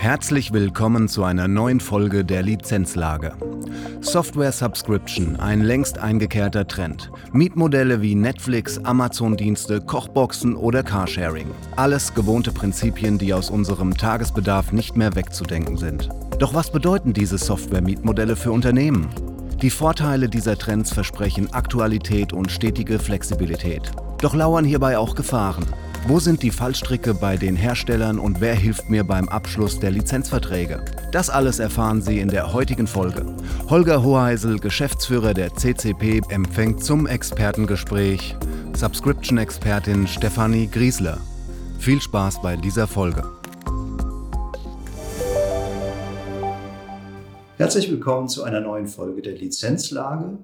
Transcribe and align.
Herzlich 0.00 0.50
willkommen 0.54 1.08
zu 1.08 1.24
einer 1.24 1.46
neuen 1.46 1.78
Folge 1.78 2.24
der 2.24 2.42
Lizenzlage. 2.42 3.34
Software 4.00 4.50
Subscription, 4.50 5.36
ein 5.36 5.60
längst 5.60 5.98
eingekehrter 5.98 6.66
Trend. 6.66 7.10
Mietmodelle 7.34 8.00
wie 8.00 8.14
Netflix, 8.14 8.78
Amazon-Dienste, 8.78 9.82
Kochboxen 9.82 10.56
oder 10.56 10.82
Carsharing. 10.82 11.48
Alles 11.76 12.14
gewohnte 12.14 12.50
Prinzipien, 12.50 13.18
die 13.18 13.34
aus 13.34 13.50
unserem 13.50 13.94
Tagesbedarf 13.94 14.72
nicht 14.72 14.96
mehr 14.96 15.14
wegzudenken 15.16 15.76
sind. 15.76 16.08
Doch 16.38 16.54
was 16.54 16.72
bedeuten 16.72 17.12
diese 17.12 17.36
Software-Mietmodelle 17.36 18.36
für 18.36 18.52
Unternehmen? 18.52 19.06
Die 19.60 19.68
Vorteile 19.68 20.30
dieser 20.30 20.56
Trends 20.56 20.94
versprechen 20.94 21.52
Aktualität 21.52 22.32
und 22.32 22.50
stetige 22.50 22.98
Flexibilität. 22.98 23.92
Doch 24.22 24.34
lauern 24.34 24.64
hierbei 24.64 24.96
auch 24.96 25.14
Gefahren. 25.14 25.66
Wo 26.06 26.18
sind 26.18 26.42
die 26.42 26.50
Fallstricke 26.50 27.12
bei 27.12 27.36
den 27.36 27.56
Herstellern 27.56 28.18
und 28.18 28.40
wer 28.40 28.54
hilft 28.54 28.88
mir 28.88 29.04
beim 29.04 29.28
Abschluss 29.28 29.78
der 29.78 29.90
Lizenzverträge? 29.90 30.82
Das 31.12 31.28
alles 31.28 31.58
erfahren 31.58 32.00
Sie 32.00 32.20
in 32.20 32.28
der 32.28 32.54
heutigen 32.54 32.86
Folge. 32.86 33.26
Holger 33.68 34.02
Hoheisel, 34.02 34.58
Geschäftsführer 34.58 35.34
der 35.34 35.54
CCP, 35.54 36.22
empfängt 36.30 36.82
zum 36.82 37.06
Expertengespräch 37.06 38.34
Subscription-Expertin 38.74 40.06
Stefanie 40.06 40.68
Griesler. 40.68 41.18
Viel 41.78 42.00
Spaß 42.00 42.40
bei 42.40 42.56
dieser 42.56 42.86
Folge. 42.86 43.22
Herzlich 47.58 47.90
willkommen 47.90 48.28
zu 48.28 48.42
einer 48.42 48.60
neuen 48.60 48.86
Folge 48.86 49.20
der 49.20 49.34
Lizenzlage. 49.34 50.38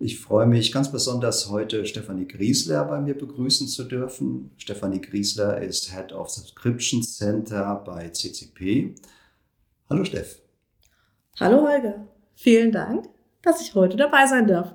Ich 0.00 0.20
freue 0.20 0.46
mich 0.46 0.70
ganz 0.70 0.92
besonders 0.92 1.48
heute 1.48 1.84
Stefanie 1.84 2.28
Griesler 2.28 2.84
bei 2.84 3.00
mir 3.00 3.18
begrüßen 3.18 3.66
zu 3.66 3.82
dürfen. 3.82 4.52
Stefanie 4.56 5.00
Griesler 5.00 5.60
ist 5.60 5.92
Head 5.92 6.12
of 6.12 6.30
Subscription 6.30 7.02
Center 7.02 7.82
bei 7.84 8.08
CCP. 8.08 8.94
Hallo 9.90 10.04
Steff. 10.04 10.40
Hallo 11.40 11.66
Holger. 11.66 12.06
Vielen 12.36 12.70
Dank, 12.70 13.08
dass 13.42 13.60
ich 13.60 13.74
heute 13.74 13.96
dabei 13.96 14.24
sein 14.28 14.46
darf. 14.46 14.72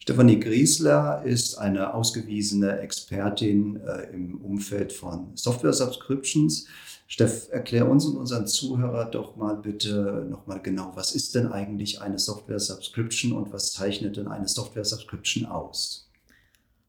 Stefanie 0.00 0.38
Griesler 0.38 1.22
ist 1.24 1.56
eine 1.56 1.94
ausgewiesene 1.94 2.78
Expertin 2.80 3.80
äh, 3.80 4.12
im 4.12 4.38
Umfeld 4.42 4.92
von 4.92 5.34
Software 5.34 5.72
Subscriptions. 5.72 6.66
Steff, 7.12 7.48
erklär 7.50 7.88
uns 7.88 8.06
und 8.06 8.16
unseren 8.16 8.46
Zuhörer 8.46 9.04
doch 9.06 9.34
mal 9.34 9.56
bitte 9.56 10.24
nochmal 10.30 10.60
genau, 10.62 10.92
was 10.94 11.12
ist 11.12 11.34
denn 11.34 11.48
eigentlich 11.48 12.00
eine 12.00 12.20
Software 12.20 12.60
Subscription 12.60 13.32
und 13.32 13.52
was 13.52 13.72
zeichnet 13.72 14.16
denn 14.16 14.28
eine 14.28 14.46
Software 14.46 14.84
Subscription 14.84 15.44
aus? 15.44 16.08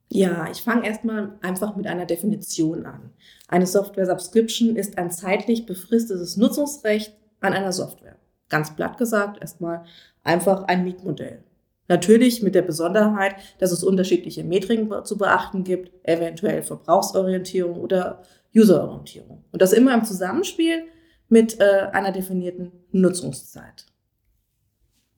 Ja, 0.09 0.47
ich 0.51 0.61
fange 0.61 0.85
erstmal 0.85 1.39
einfach 1.41 1.75
mit 1.75 1.87
einer 1.87 2.05
Definition 2.05 2.85
an. 2.85 3.09
Eine 3.47 3.65
Software 3.65 4.05
Subscription 4.05 4.75
ist 4.75 4.99
ein 4.99 5.09
zeitlich 5.09 5.65
befristetes 5.65 6.37
Nutzungsrecht 6.37 7.15
an 7.39 7.53
einer 7.53 7.71
Software. 7.71 8.17
Ganz 8.47 8.75
platt 8.75 8.99
gesagt, 8.99 9.41
erstmal 9.41 9.85
einfach 10.23 10.65
ein 10.65 10.83
Mietmodell. 10.83 11.43
Natürlich 11.87 12.43
mit 12.43 12.53
der 12.53 12.61
Besonderheit, 12.61 13.37
dass 13.57 13.71
es 13.71 13.83
unterschiedliche 13.83 14.43
Metriken 14.43 15.03
zu 15.03 15.17
beachten 15.17 15.63
gibt, 15.63 15.91
eventuell 16.07 16.61
Verbrauchsorientierung 16.61 17.79
oder 17.79 18.21
Userorientierung. 18.55 19.43
Und 19.51 19.61
das 19.61 19.73
immer 19.73 19.93
im 19.93 20.03
Zusammenspiel 20.03 20.83
mit 21.29 21.59
äh, 21.59 21.87
einer 21.91 22.11
definierten 22.11 22.71
Nutzungszeit. 22.91 23.85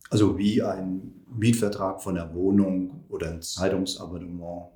Also 0.10 0.38
wie 0.38 0.62
ein 0.62 1.26
Mietvertrag 1.36 2.02
von 2.02 2.16
der 2.16 2.34
Wohnung 2.36 3.06
oder 3.10 3.32
ein 3.32 3.42
Zeitungsabonnement. 3.42 4.70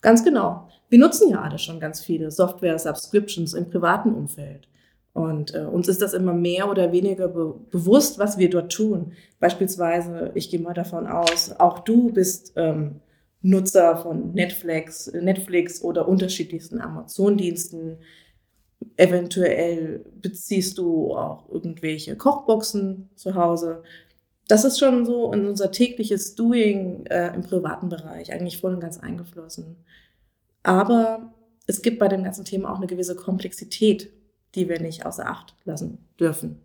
Ganz 0.00 0.24
genau. 0.24 0.68
Wir 0.88 0.98
nutzen 0.98 1.30
ja 1.30 1.40
alle 1.40 1.58
schon 1.58 1.80
ganz 1.80 2.00
viele 2.00 2.30
Software-Subscriptions 2.30 3.54
im 3.54 3.68
privaten 3.70 4.14
Umfeld. 4.14 4.68
Und 5.12 5.54
äh, 5.54 5.64
uns 5.64 5.88
ist 5.88 6.02
das 6.02 6.12
immer 6.12 6.32
mehr 6.32 6.70
oder 6.70 6.92
weniger 6.92 7.28
be 7.28 7.54
bewusst, 7.70 8.18
was 8.18 8.38
wir 8.38 8.48
dort 8.48 8.72
tun. 8.72 9.12
Beispielsweise, 9.40 10.30
ich 10.34 10.50
gehe 10.50 10.60
mal 10.60 10.74
davon 10.74 11.06
aus, 11.06 11.52
auch 11.58 11.80
du 11.80 12.12
bist 12.12 12.52
ähm, 12.56 13.00
Nutzer 13.42 13.96
von 13.96 14.32
Netflix, 14.32 15.10
Netflix 15.12 15.82
oder 15.82 16.06
unterschiedlichsten 16.06 16.80
Amazon-Diensten. 16.80 17.98
Eventuell 18.96 20.04
beziehst 20.20 20.78
du 20.78 21.14
auch 21.14 21.48
irgendwelche 21.50 22.16
Kochboxen 22.16 23.10
zu 23.16 23.34
Hause. 23.34 23.82
Das 24.48 24.64
ist 24.64 24.78
schon 24.78 25.06
so 25.06 25.32
in 25.32 25.46
unser 25.46 25.70
tägliches 25.70 26.34
Doing 26.34 27.06
äh, 27.06 27.34
im 27.34 27.42
privaten 27.42 27.88
Bereich 27.88 28.32
eigentlich 28.32 28.60
voll 28.60 28.74
und 28.74 28.80
ganz 28.80 28.98
eingeflossen. 28.98 29.76
Aber 30.62 31.32
es 31.66 31.82
gibt 31.82 31.98
bei 31.98 32.08
dem 32.08 32.24
ganzen 32.24 32.44
Thema 32.44 32.72
auch 32.72 32.76
eine 32.76 32.86
gewisse 32.86 33.16
Komplexität, 33.16 34.10
die 34.54 34.68
wir 34.68 34.80
nicht 34.80 35.06
außer 35.06 35.26
Acht 35.26 35.54
lassen 35.64 35.98
dürfen. 36.18 36.60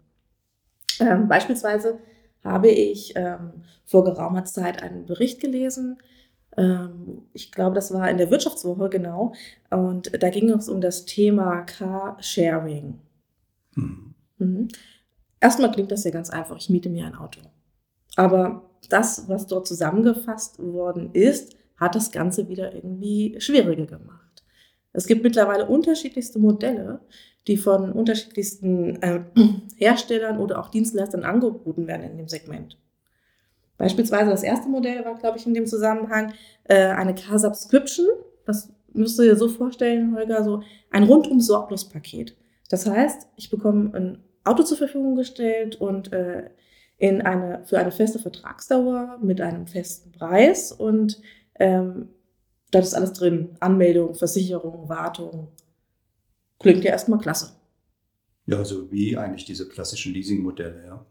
Ähm, 0.99 1.27
beispielsweise 1.27 1.99
habe 2.43 2.69
ich 2.69 3.13
ähm, 3.15 3.63
vor 3.85 4.03
geraumer 4.03 4.45
Zeit 4.45 4.81
einen 4.81 5.05
Bericht 5.05 5.39
gelesen, 5.39 5.97
ich 7.33 7.51
glaube, 7.51 7.75
das 7.75 7.93
war 7.93 8.09
in 8.09 8.17
der 8.17 8.31
Wirtschaftswoche 8.31 8.89
genau. 8.89 9.33
Und 9.69 10.11
da 10.21 10.29
ging 10.29 10.49
es 10.51 10.69
um 10.69 10.81
das 10.81 11.05
Thema 11.05 11.61
Carsharing. 11.61 12.99
Mhm. 13.75 14.15
Mhm. 14.37 14.67
Erstmal 15.41 15.71
klingt 15.71 15.91
das 15.91 16.03
ja 16.03 16.11
ganz 16.11 16.29
einfach. 16.29 16.57
Ich 16.57 16.69
miete 16.69 16.89
mir 16.89 17.05
ein 17.05 17.15
Auto. 17.15 17.41
Aber 18.15 18.69
das, 18.89 19.27
was 19.27 19.47
dort 19.47 19.67
zusammengefasst 19.67 20.59
worden 20.59 21.11
ist, 21.13 21.55
hat 21.77 21.95
das 21.95 22.11
Ganze 22.11 22.47
wieder 22.47 22.73
irgendwie 22.73 23.35
schwieriger 23.39 23.85
gemacht. 23.85 24.43
Es 24.93 25.07
gibt 25.07 25.23
mittlerweile 25.23 25.65
unterschiedlichste 25.65 26.39
Modelle, 26.39 27.01
die 27.47 27.57
von 27.57 27.91
unterschiedlichsten 27.91 29.01
äh, 29.01 29.23
Herstellern 29.75 30.39
oder 30.39 30.59
auch 30.59 30.69
Dienstleistern 30.69 31.23
angeboten 31.23 31.85
werden 31.87 32.09
in 32.09 32.17
dem 32.17 32.29
Segment. 32.29 32.77
Beispielsweise 33.77 34.31
das 34.31 34.43
erste 34.43 34.69
Modell 34.69 35.03
war, 35.03 35.15
glaube 35.17 35.37
ich, 35.37 35.45
in 35.45 35.53
dem 35.53 35.65
Zusammenhang 35.65 36.33
äh, 36.63 36.87
eine 36.87 37.13
Car-Subscription. 37.13 38.07
Das 38.45 38.71
müsst 38.93 39.19
ihr 39.19 39.35
so 39.35 39.49
vorstellen, 39.49 40.15
Holger, 40.15 40.43
so 40.43 40.61
ein 40.91 41.03
rundum 41.03 41.41
sorglos 41.41 41.89
Paket. 41.89 42.35
Das 42.69 42.85
heißt, 42.85 43.27
ich 43.35 43.49
bekomme 43.49 43.93
ein 43.93 44.23
Auto 44.43 44.63
zur 44.63 44.77
Verfügung 44.77 45.15
gestellt 45.15 45.75
und 45.81 46.13
äh, 46.13 46.49
in 46.97 47.21
eine, 47.21 47.63
für 47.65 47.77
eine 47.77 47.91
feste 47.91 48.19
Vertragsdauer 48.19 49.19
mit 49.21 49.41
einem 49.41 49.67
festen 49.67 50.11
Preis 50.11 50.71
und 50.71 51.21
ähm, 51.59 52.09
da 52.71 52.79
ist 52.79 52.93
alles 52.93 53.13
drin. 53.13 53.55
Anmeldung, 53.59 54.15
Versicherung, 54.15 54.89
Wartung. 54.89 55.49
Klingt 56.59 56.83
ja 56.83 56.91
erstmal 56.91 57.19
klasse. 57.19 57.51
Ja, 58.47 58.63
so 58.63 58.91
wie 58.91 59.17
eigentlich 59.17 59.45
diese 59.45 59.67
klassischen 59.67 60.13
Leasing-Modelle, 60.13 60.83
ja. 60.85 61.05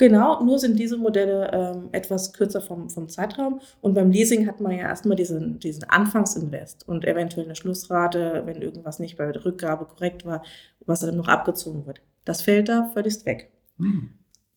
Genau, 0.00 0.42
nur 0.42 0.58
sind 0.58 0.78
diese 0.78 0.96
Modelle 0.96 1.50
ähm, 1.52 1.90
etwas 1.92 2.32
kürzer 2.32 2.62
vom, 2.62 2.88
vom 2.88 3.10
Zeitraum. 3.10 3.60
Und 3.82 3.92
beim 3.92 4.10
Leasing 4.10 4.46
hat 4.46 4.58
man 4.58 4.72
ja 4.72 4.78
erstmal 4.78 5.14
diesen, 5.14 5.58
diesen 5.58 5.84
Anfangsinvest 5.84 6.88
und 6.88 7.04
eventuell 7.04 7.44
eine 7.44 7.54
Schlussrate, 7.54 8.44
wenn 8.46 8.62
irgendwas 8.62 8.98
nicht 8.98 9.18
bei 9.18 9.30
der 9.30 9.44
Rückgabe 9.44 9.84
korrekt 9.84 10.24
war, 10.24 10.42
was 10.86 11.00
dann 11.00 11.18
noch 11.18 11.28
abgezogen 11.28 11.84
wird. 11.84 12.00
Das 12.24 12.40
fällt 12.40 12.70
da 12.70 12.90
völlig 12.94 13.26
weg. 13.26 13.50
Mhm. 13.76 14.08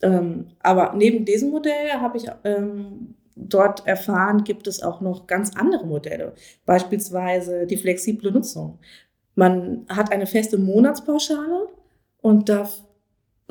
Ähm, 0.02 0.48
aber 0.60 0.94
neben 0.96 1.26
diesem 1.26 1.50
Modell 1.50 1.90
habe 2.00 2.16
ich 2.20 2.28
ähm, 2.46 3.16
dort 3.36 3.86
erfahren, 3.86 4.46
gibt 4.46 4.66
es 4.68 4.82
auch 4.82 5.02
noch 5.02 5.28
ganz 5.28 5.58
andere 5.58 5.86
Modelle. 5.86 6.36
Beispielsweise 6.66 7.68
die 7.68 7.76
flexible 7.76 8.32
Nutzung. 8.32 8.80
Man 9.36 9.88
hat 9.90 10.10
eine 10.10 10.26
feste 10.26 10.58
Monatspauschale 10.58 11.68
und 12.22 12.48
darf 12.48 12.82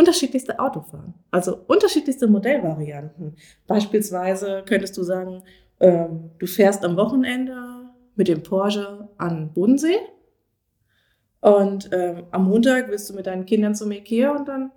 unterschiedlichste 0.02 0.58
Auto 0.58 0.80
fahren. 0.80 1.14
Also 1.30 1.60
unterschiedlichste 1.68 2.26
Modellvarianten. 2.26 3.36
Beispielsweise 3.68 4.64
könntest 4.66 4.96
du 4.96 5.04
sagen, 5.04 5.44
ähm, 5.78 6.30
du 6.38 6.46
fährst 6.46 6.84
am 6.84 6.96
Wochenende 6.96 7.56
mit 8.16 8.26
dem 8.26 8.42
Porsche 8.42 9.08
an 9.16 9.52
Bodensee 9.52 9.98
und 11.40 11.88
ähm, 11.92 12.24
am 12.32 12.48
Montag 12.48 12.88
willst 12.88 13.08
du 13.10 13.14
mit 13.14 13.26
deinen 13.26 13.46
Kindern 13.46 13.76
zum 13.76 13.92
Ikea 13.92 14.32
und 14.32 14.48
dann 14.48 14.72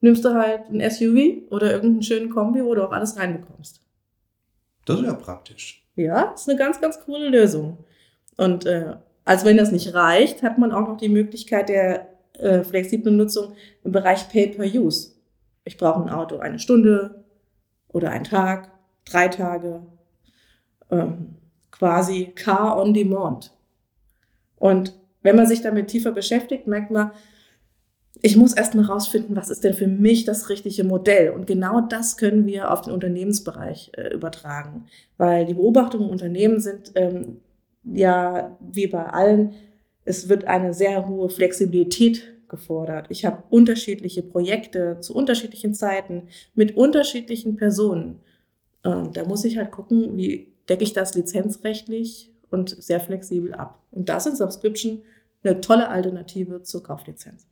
nimmst 0.00 0.24
du 0.24 0.34
halt 0.34 0.70
ein 0.70 0.80
SUV 0.90 1.50
oder 1.52 1.72
irgendeinen 1.72 2.02
schönen 2.02 2.30
Kombi, 2.30 2.64
wo 2.64 2.74
du 2.74 2.84
auch 2.84 2.92
alles 2.92 3.16
reinbekommst. 3.16 3.80
Das 4.86 4.98
ist 4.98 5.06
ja 5.06 5.14
praktisch. 5.14 5.86
Ja, 5.94 6.32
das 6.32 6.42
ist 6.42 6.48
eine 6.48 6.58
ganz, 6.58 6.80
ganz 6.80 7.00
coole 7.00 7.28
Lösung. 7.28 7.78
Und 8.36 8.66
äh, 8.66 8.96
als 9.24 9.44
wenn 9.44 9.56
das 9.56 9.70
nicht 9.70 9.94
reicht, 9.94 10.42
hat 10.42 10.58
man 10.58 10.72
auch 10.72 10.88
noch 10.88 10.96
die 10.96 11.08
Möglichkeit 11.08 11.68
der 11.68 12.15
äh, 12.38 12.62
flexible 12.64 13.12
Nutzung 13.12 13.54
im 13.84 13.92
Bereich 13.92 14.28
Pay-per-Use. 14.28 15.12
Ich 15.64 15.76
brauche 15.76 16.02
ein 16.02 16.10
Auto 16.10 16.38
eine 16.38 16.58
Stunde 16.58 17.24
oder 17.88 18.10
einen 18.10 18.24
Tag, 18.24 18.70
drei 19.04 19.28
Tage, 19.28 19.82
ähm, 20.90 21.36
quasi 21.70 22.32
Car 22.34 22.78
on 22.80 22.94
Demand. 22.94 23.52
Und 24.56 24.94
wenn 25.22 25.36
man 25.36 25.46
sich 25.46 25.60
damit 25.60 25.88
tiefer 25.88 26.12
beschäftigt, 26.12 26.66
merkt 26.66 26.90
man, 26.90 27.10
ich 28.22 28.36
muss 28.36 28.54
erst 28.54 28.74
mal 28.74 28.84
rausfinden, 28.84 29.36
was 29.36 29.50
ist 29.50 29.64
denn 29.64 29.74
für 29.74 29.86
mich 29.86 30.24
das 30.24 30.48
richtige 30.48 30.84
Modell. 30.84 31.30
Und 31.30 31.46
genau 31.46 31.82
das 31.82 32.16
können 32.16 32.46
wir 32.46 32.70
auf 32.70 32.82
den 32.82 32.92
Unternehmensbereich 32.92 33.92
äh, 33.96 34.14
übertragen. 34.14 34.86
Weil 35.18 35.44
die 35.44 35.54
Beobachtungen 35.54 36.06
im 36.06 36.10
Unternehmen 36.10 36.60
sind 36.60 36.92
ähm, 36.94 37.40
ja 37.84 38.56
wie 38.60 38.86
bei 38.86 39.04
allen, 39.04 39.54
es 40.06 40.28
wird 40.28 40.44
eine 40.44 40.72
sehr 40.72 41.06
hohe 41.06 41.28
Flexibilität 41.28 42.32
gefordert. 42.48 43.06
Ich 43.10 43.24
habe 43.24 43.42
unterschiedliche 43.50 44.22
Projekte 44.22 44.98
zu 45.00 45.14
unterschiedlichen 45.14 45.74
Zeiten 45.74 46.28
mit 46.54 46.76
unterschiedlichen 46.76 47.56
Personen. 47.56 48.20
Ähm, 48.84 49.12
da 49.12 49.24
muss 49.24 49.44
ich 49.44 49.58
halt 49.58 49.72
gucken, 49.72 50.16
wie 50.16 50.52
decke 50.68 50.84
ich 50.84 50.92
das 50.92 51.14
lizenzrechtlich 51.14 52.30
und 52.50 52.70
sehr 52.70 53.00
flexibel 53.00 53.52
ab. 53.52 53.82
Und 53.90 54.08
da 54.08 54.20
sind 54.20 54.36
Subscription 54.36 55.02
eine 55.42 55.60
tolle 55.60 55.88
Alternative 55.88 56.62
zur 56.62 56.82
Kauflizenz. 56.82 57.46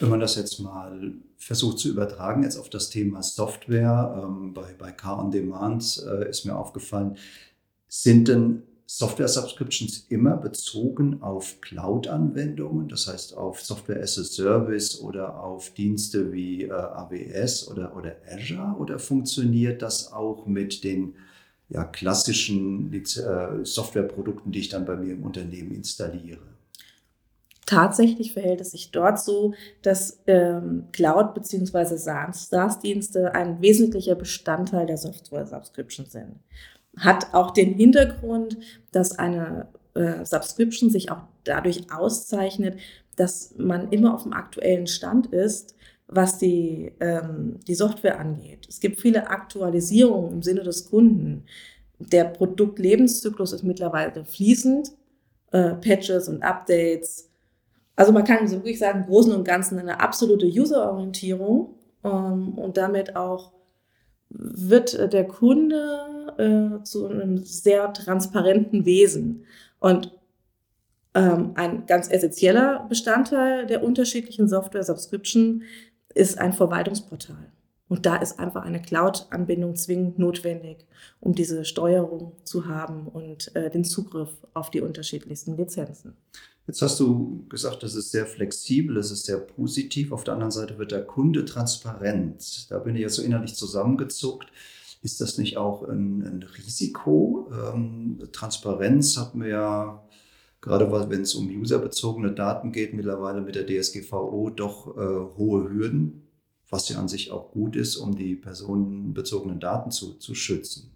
Wenn 0.00 0.08
man 0.08 0.20
das 0.20 0.34
jetzt 0.34 0.58
mal 0.58 1.14
versucht 1.36 1.78
zu 1.78 1.88
übertragen, 1.88 2.42
jetzt 2.42 2.56
auf 2.56 2.68
das 2.68 2.90
Thema 2.90 3.22
Software, 3.22 4.24
ähm, 4.24 4.52
bei, 4.52 4.74
bei 4.76 4.90
Car 4.90 5.20
on 5.20 5.30
Demand 5.30 6.04
äh, 6.04 6.28
ist 6.28 6.44
mir 6.44 6.56
aufgefallen, 6.56 7.16
sind 7.86 8.26
denn 8.26 8.64
Software-Subscriptions 8.96 10.06
immer 10.08 10.36
bezogen 10.36 11.20
auf 11.20 11.60
Cloud-Anwendungen, 11.60 12.88
das 12.88 13.08
heißt 13.08 13.36
auf 13.36 13.60
Software 13.60 14.00
as 14.00 14.16
a 14.20 14.22
Service 14.22 15.00
oder 15.00 15.42
auf 15.42 15.70
Dienste 15.70 16.32
wie 16.32 16.62
äh, 16.62 16.70
AWS 16.70 17.66
oder, 17.68 17.96
oder 17.96 18.14
Azure? 18.30 18.76
Oder 18.78 19.00
funktioniert 19.00 19.82
das 19.82 20.12
auch 20.12 20.46
mit 20.46 20.84
den 20.84 21.16
ja, 21.70 21.82
klassischen 21.82 22.92
äh, 22.92 23.64
Softwareprodukten, 23.64 24.52
die 24.52 24.60
ich 24.60 24.68
dann 24.68 24.84
bei 24.84 24.94
mir 24.94 25.14
im 25.14 25.24
Unternehmen 25.24 25.72
installiere? 25.72 26.54
Tatsächlich 27.66 28.32
verhält 28.32 28.60
es 28.60 28.70
sich 28.70 28.92
dort 28.92 29.18
so, 29.18 29.54
dass 29.82 30.20
ähm, 30.28 30.84
Cloud- 30.92 31.34
bzw. 31.34 31.96
SaaS-Dienste 31.96 33.34
ein 33.34 33.60
wesentlicher 33.60 34.14
Bestandteil 34.14 34.86
der 34.86 34.98
Software-Subscription 34.98 36.06
sind 36.06 36.36
hat 36.98 37.34
auch 37.34 37.50
den 37.50 37.74
Hintergrund, 37.74 38.58
dass 38.92 39.18
eine 39.18 39.68
äh, 39.94 40.24
Subscription 40.24 40.90
sich 40.90 41.10
auch 41.10 41.22
dadurch 41.44 41.92
auszeichnet, 41.92 42.78
dass 43.16 43.54
man 43.56 43.90
immer 43.90 44.14
auf 44.14 44.24
dem 44.24 44.32
aktuellen 44.32 44.86
Stand 44.86 45.26
ist, 45.26 45.74
was 46.06 46.38
die, 46.38 46.92
ähm, 47.00 47.60
die 47.66 47.74
Software 47.74 48.18
angeht. 48.18 48.66
Es 48.68 48.80
gibt 48.80 49.00
viele 49.00 49.28
Aktualisierungen 49.28 50.32
im 50.32 50.42
Sinne 50.42 50.62
des 50.62 50.90
Kunden. 50.90 51.44
Der 51.98 52.24
Produktlebenszyklus 52.24 53.52
ist 53.52 53.62
mittlerweile 53.62 54.24
fließend, 54.24 54.92
äh, 55.52 55.74
Patches 55.74 56.28
und 56.28 56.42
Updates. 56.42 57.30
Also 57.96 58.12
man 58.12 58.24
kann 58.24 58.46
so 58.48 58.56
wirklich 58.56 58.78
sagen, 58.78 59.00
im 59.00 59.06
Großen 59.06 59.32
und 59.32 59.44
Ganzen 59.44 59.78
eine 59.78 60.00
absolute 60.00 60.46
Userorientierung 60.46 61.74
ähm, 62.02 62.58
und 62.58 62.76
damit 62.76 63.16
auch 63.16 63.53
wird 64.34 64.94
äh, 64.94 65.08
der 65.08 65.26
Kunde 65.26 66.28
äh, 66.38 66.82
zu 66.82 67.06
einem 67.06 67.38
sehr 67.38 67.92
transparenten 67.92 68.84
Wesen. 68.84 69.44
Und 69.78 70.12
ähm, 71.14 71.52
ein 71.54 71.86
ganz 71.86 72.10
essentieller 72.10 72.86
Bestandteil 72.88 73.66
der 73.66 73.84
unterschiedlichen 73.84 74.48
Software-Subscription 74.48 75.62
ist 76.14 76.38
ein 76.38 76.52
Verwaltungsportal. 76.52 77.52
Und 77.88 78.06
da 78.06 78.16
ist 78.16 78.40
einfach 78.40 78.64
eine 78.64 78.80
Cloud-Anbindung 78.80 79.76
zwingend 79.76 80.18
notwendig, 80.18 80.86
um 81.20 81.34
diese 81.34 81.64
Steuerung 81.64 82.32
zu 82.42 82.66
haben 82.66 83.06
und 83.06 83.54
äh, 83.54 83.70
den 83.70 83.84
Zugriff 83.84 84.30
auf 84.54 84.70
die 84.70 84.80
unterschiedlichsten 84.80 85.56
Lizenzen. 85.56 86.16
Jetzt 86.66 86.80
hast 86.80 86.98
du 86.98 87.44
gesagt, 87.48 87.82
das 87.82 87.94
ist 87.94 88.10
sehr 88.10 88.24
flexibel, 88.24 88.94
das 88.94 89.10
ist 89.10 89.26
sehr 89.26 89.38
positiv. 89.38 90.12
Auf 90.12 90.24
der 90.24 90.34
anderen 90.34 90.50
Seite 90.50 90.78
wird 90.78 90.92
der 90.92 91.04
Kunde 91.04 91.44
transparent. 91.44 92.70
Da 92.70 92.78
bin 92.78 92.94
ich 92.94 93.02
jetzt 93.02 93.16
so 93.16 93.22
innerlich 93.22 93.54
zusammengezuckt. 93.54 94.48
Ist 95.02 95.20
das 95.20 95.36
nicht 95.36 95.58
auch 95.58 95.82
ein, 95.82 96.22
ein 96.22 96.42
Risiko? 96.42 97.50
Ähm, 97.52 98.18
Transparenz 98.32 99.18
hat 99.18 99.34
mir 99.34 99.48
ja, 99.48 100.02
gerade 100.62 100.90
wenn 101.10 101.20
es 101.20 101.34
um 101.34 101.50
userbezogene 101.60 102.32
Daten 102.32 102.72
geht, 102.72 102.94
mittlerweile 102.94 103.42
mit 103.42 103.56
der 103.56 103.66
DSGVO 103.66 104.48
doch 104.48 104.96
äh, 104.96 105.36
hohe 105.36 105.68
Hürden, 105.68 106.22
was 106.70 106.88
ja 106.88 106.98
an 106.98 107.08
sich 107.08 107.30
auch 107.30 107.50
gut 107.50 107.76
ist, 107.76 107.96
um 107.96 108.16
die 108.16 108.36
personenbezogenen 108.36 109.60
Daten 109.60 109.90
zu, 109.90 110.14
zu 110.14 110.34
schützen. 110.34 110.90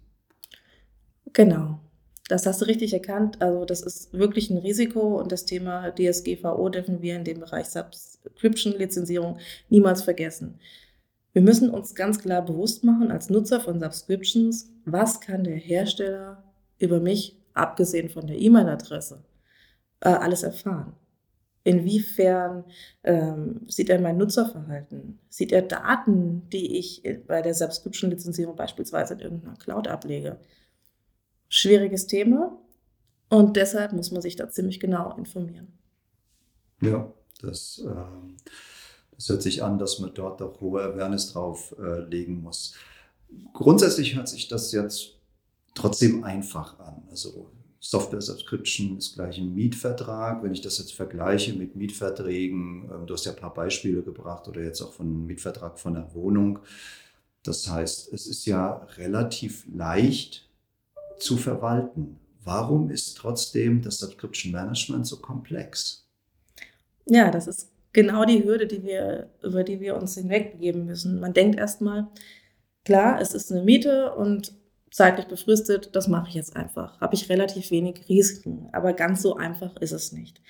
Genau. 1.31 1.79
Das 2.29 2.45
hast 2.45 2.61
du 2.61 2.65
richtig 2.65 2.93
erkannt. 2.93 3.41
Also 3.41 3.65
das 3.65 3.81
ist 3.81 4.13
wirklich 4.13 4.51
ein 4.51 4.59
Risiko 4.59 5.19
und 5.19 5.31
das 5.31 5.45
Thema 5.45 5.91
DSGVO 5.91 6.69
dürfen 6.69 7.01
wir 7.01 7.15
in 7.15 7.23
dem 7.23 7.39
Bereich 7.39 7.65
Subscription-Lizenzierung 7.69 9.39
niemals 9.69 10.03
vergessen. 10.03 10.59
Wir 11.33 11.41
müssen 11.41 11.71
uns 11.71 11.95
ganz 11.95 12.19
klar 12.19 12.45
bewusst 12.45 12.83
machen 12.83 13.09
als 13.09 13.31
Nutzer 13.31 13.59
von 13.59 13.79
Subscriptions, 13.79 14.71
was 14.85 15.21
kann 15.21 15.43
der 15.43 15.55
Hersteller 15.55 16.43
über 16.77 16.99
mich, 16.99 17.35
abgesehen 17.55 18.09
von 18.09 18.27
der 18.27 18.37
E-Mail-Adresse, 18.37 19.23
äh, 20.01 20.09
alles 20.09 20.43
erfahren. 20.43 20.93
Inwiefern 21.63 22.63
ähm, 23.03 23.61
sieht 23.67 23.89
er 23.89 23.99
mein 23.99 24.17
Nutzerverhalten? 24.17 25.17
Sieht 25.29 25.51
er 25.51 25.63
Daten, 25.63 26.47
die 26.49 26.77
ich 26.77 27.01
bei 27.25 27.41
der 27.41 27.55
Subscription-Lizenzierung 27.55 28.55
beispielsweise 28.55 29.15
in 29.15 29.19
irgendeiner 29.19 29.57
Cloud 29.57 29.87
ablege? 29.87 30.37
Schwieriges 31.49 32.07
Thema 32.07 32.57
und 33.29 33.57
deshalb 33.57 33.93
muss 33.93 34.11
man 34.11 34.21
sich 34.21 34.35
da 34.35 34.49
ziemlich 34.49 34.79
genau 34.79 35.15
informieren. 35.17 35.67
Ja, 36.81 37.11
das, 37.41 37.83
äh, 37.85 37.93
das 39.15 39.29
hört 39.29 39.41
sich 39.41 39.63
an, 39.63 39.77
dass 39.77 39.99
man 39.99 40.13
dort 40.13 40.41
auch 40.41 40.61
hohe 40.61 40.81
Awareness 40.81 41.33
drauf 41.33 41.75
äh, 41.79 42.01
legen 42.01 42.41
muss. 42.41 42.73
Grundsätzlich 43.53 44.15
hört 44.15 44.29
sich 44.29 44.47
das 44.47 44.71
jetzt 44.71 45.15
trotzdem 45.75 46.23
einfach 46.23 46.79
an. 46.79 47.03
Also 47.09 47.51
Software 47.79 48.21
Subscription 48.21 48.97
ist 48.97 49.13
gleich 49.13 49.37
ein 49.37 49.53
Mietvertrag. 49.53 50.43
Wenn 50.43 50.53
ich 50.53 50.61
das 50.61 50.79
jetzt 50.79 50.93
vergleiche 50.93 51.53
mit 51.53 51.75
Mietverträgen, 51.75 52.89
äh, 52.89 53.05
du 53.05 53.13
hast 53.13 53.25
ja 53.25 53.31
ein 53.31 53.37
paar 53.37 53.53
Beispiele 53.53 54.01
gebracht 54.01 54.47
oder 54.47 54.61
jetzt 54.61 54.81
auch 54.81 54.93
von 54.93 55.25
Mietvertrag 55.25 55.79
von 55.79 55.93
der 55.93 56.13
Wohnung. 56.13 56.59
Das 57.43 57.69
heißt, 57.69 58.11
es 58.11 58.27
ist 58.27 58.45
ja 58.45 58.85
relativ 58.97 59.65
leicht, 59.73 60.48
zu 61.19 61.37
verwalten. 61.37 62.17
Warum 62.43 62.89
ist 62.89 63.15
trotzdem 63.15 63.81
das 63.81 63.97
Subscription 63.97 64.51
Management 64.51 65.05
so 65.05 65.17
komplex? 65.17 66.07
Ja, 67.05 67.29
das 67.31 67.47
ist 67.47 67.69
genau 67.93 68.25
die 68.25 68.43
Hürde, 68.43 68.67
die 68.67 68.83
wir, 68.83 69.29
über 69.43 69.63
die 69.63 69.79
wir 69.79 69.97
uns 69.97 70.15
hinweggeben 70.15 70.85
müssen. 70.85 71.19
Man 71.19 71.33
denkt 71.33 71.59
erstmal, 71.59 72.07
klar, 72.85 73.19
es 73.21 73.33
ist 73.33 73.51
eine 73.51 73.63
Miete 73.63 74.13
und 74.15 74.53
zeitlich 74.91 75.27
befristet, 75.27 75.95
das 75.95 76.07
mache 76.07 76.29
ich 76.29 76.35
jetzt 76.35 76.55
einfach. 76.55 76.99
Habe 76.99 77.15
ich 77.15 77.29
relativ 77.29 77.71
wenig 77.71 78.07
Risiken, 78.09 78.69
aber 78.71 78.93
ganz 78.93 79.21
so 79.21 79.35
einfach 79.35 79.75
ist 79.77 79.91
es 79.91 80.11
nicht. 80.11 80.41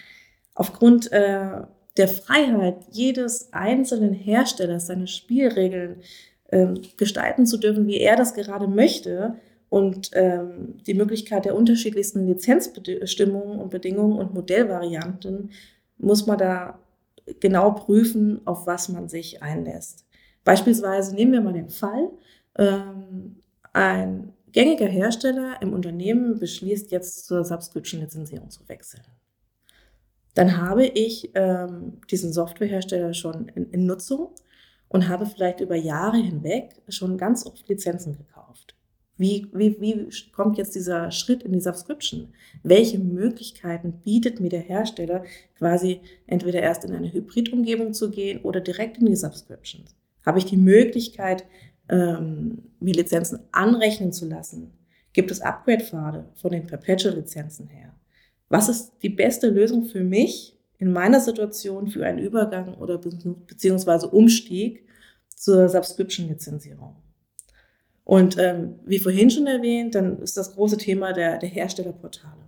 Aufgrund 0.53 1.11
äh, 1.11 1.61
der 1.97 2.07
Freiheit 2.07 2.85
jedes 2.91 3.51
einzelnen 3.51 4.13
Herstellers, 4.13 4.87
seine 4.87 5.07
Spielregeln 5.07 6.01
äh, 6.47 6.67
gestalten 6.97 7.45
zu 7.45 7.57
dürfen, 7.57 7.87
wie 7.87 7.99
er 7.99 8.15
das 8.15 8.33
gerade 8.33 8.67
möchte, 8.67 9.35
und 9.69 10.11
ähm, 10.13 10.77
die 10.85 10.95
Möglichkeit 10.95 11.45
der 11.45 11.55
unterschiedlichsten 11.55 12.27
Lizenzbestimmungen 12.27 13.59
und 13.59 13.69
Bedingungen 13.69 14.17
und 14.17 14.33
Modellvarianten 14.33 15.51
muss 15.97 16.25
man 16.25 16.37
da 16.37 16.79
genau 17.39 17.71
prüfen, 17.71 18.41
auf 18.45 18.65
was 18.65 18.89
man 18.89 19.07
sich 19.07 19.43
einlässt. 19.43 20.05
Beispielsweise 20.43 21.13
nehmen 21.13 21.33
wir 21.33 21.41
mal 21.41 21.53
den 21.53 21.69
Fall, 21.69 22.09
ähm, 22.57 23.43
ein 23.73 24.33
gängiger 24.51 24.87
Hersteller 24.87 25.61
im 25.61 25.73
Unternehmen 25.73 26.39
beschließt 26.39 26.91
jetzt 26.91 27.27
zur 27.27 27.43
Subscription-Lizenzierung 27.43 28.49
zu 28.49 28.67
wechseln. 28.67 29.03
Dann 30.33 30.57
habe 30.57 30.85
ich 30.85 31.31
ähm, 31.35 32.01
diesen 32.09 32.33
Softwarehersteller 32.33 33.13
schon 33.13 33.49
in, 33.49 33.69
in 33.71 33.85
Nutzung 33.85 34.33
und 34.87 35.07
habe 35.07 35.25
vielleicht 35.25 35.59
über 35.59 35.75
Jahre 35.75 36.17
hinweg 36.17 36.81
schon 36.87 37.17
ganz 37.17 37.45
oft 37.45 37.67
Lizenzen 37.69 38.17
gekauft. 38.17 38.78
Wie, 39.19 39.47
wie, 39.51 39.81
wie 39.81 40.09
kommt 40.31 40.57
jetzt 40.57 40.75
dieser 40.75 41.11
Schritt 41.11 41.43
in 41.43 41.51
die 41.51 41.59
Subscription? 41.59 42.29
Welche 42.63 42.99
Möglichkeiten 42.99 43.99
bietet 44.01 44.39
mir 44.39 44.47
der 44.47 44.61
Hersteller, 44.61 45.25
quasi 45.57 45.99
entweder 46.25 46.61
erst 46.61 46.85
in 46.85 46.93
eine 46.93 47.11
Hybrid-Umgebung 47.11 47.93
zu 47.93 48.11
gehen 48.11 48.41
oder 48.43 48.61
direkt 48.61 48.97
in 48.97 49.07
die 49.07 49.17
Subscription? 49.17 49.83
Habe 50.25 50.39
ich 50.39 50.45
die 50.45 50.55
Möglichkeit, 50.55 51.43
ähm, 51.89 52.59
mir 52.79 52.93
Lizenzen 52.93 53.39
anrechnen 53.51 54.13
zu 54.13 54.25
lassen? 54.25 54.71
Gibt 55.11 55.31
es 55.31 55.41
Upgrade-Pfade 55.41 56.29
von 56.35 56.51
den 56.51 56.65
Perpetual-Lizenzen 56.65 57.67
her? 57.67 57.93
Was 58.47 58.69
ist 58.69 58.93
die 59.03 59.09
beste 59.09 59.49
Lösung 59.49 59.83
für 59.83 60.03
mich 60.03 60.57
in 60.77 60.93
meiner 60.93 61.19
Situation 61.19 61.89
für 61.89 62.05
einen 62.05 62.19
Übergang 62.19 62.75
oder 62.75 62.97
beziehungsweise 62.97 64.07
Umstieg 64.07 64.87
zur 65.35 65.67
Subscription-Lizenzierung? 65.67 66.95
Und 68.09 68.39
ähm, 68.39 68.79
wie 68.87 68.97
vorhin 68.97 69.29
schon 69.29 69.45
erwähnt, 69.45 69.93
dann 69.93 70.17
ist 70.23 70.35
das 70.35 70.55
große 70.55 70.77
Thema 70.77 71.13
der, 71.13 71.37
der 71.37 71.47
Herstellerportale. 71.47 72.41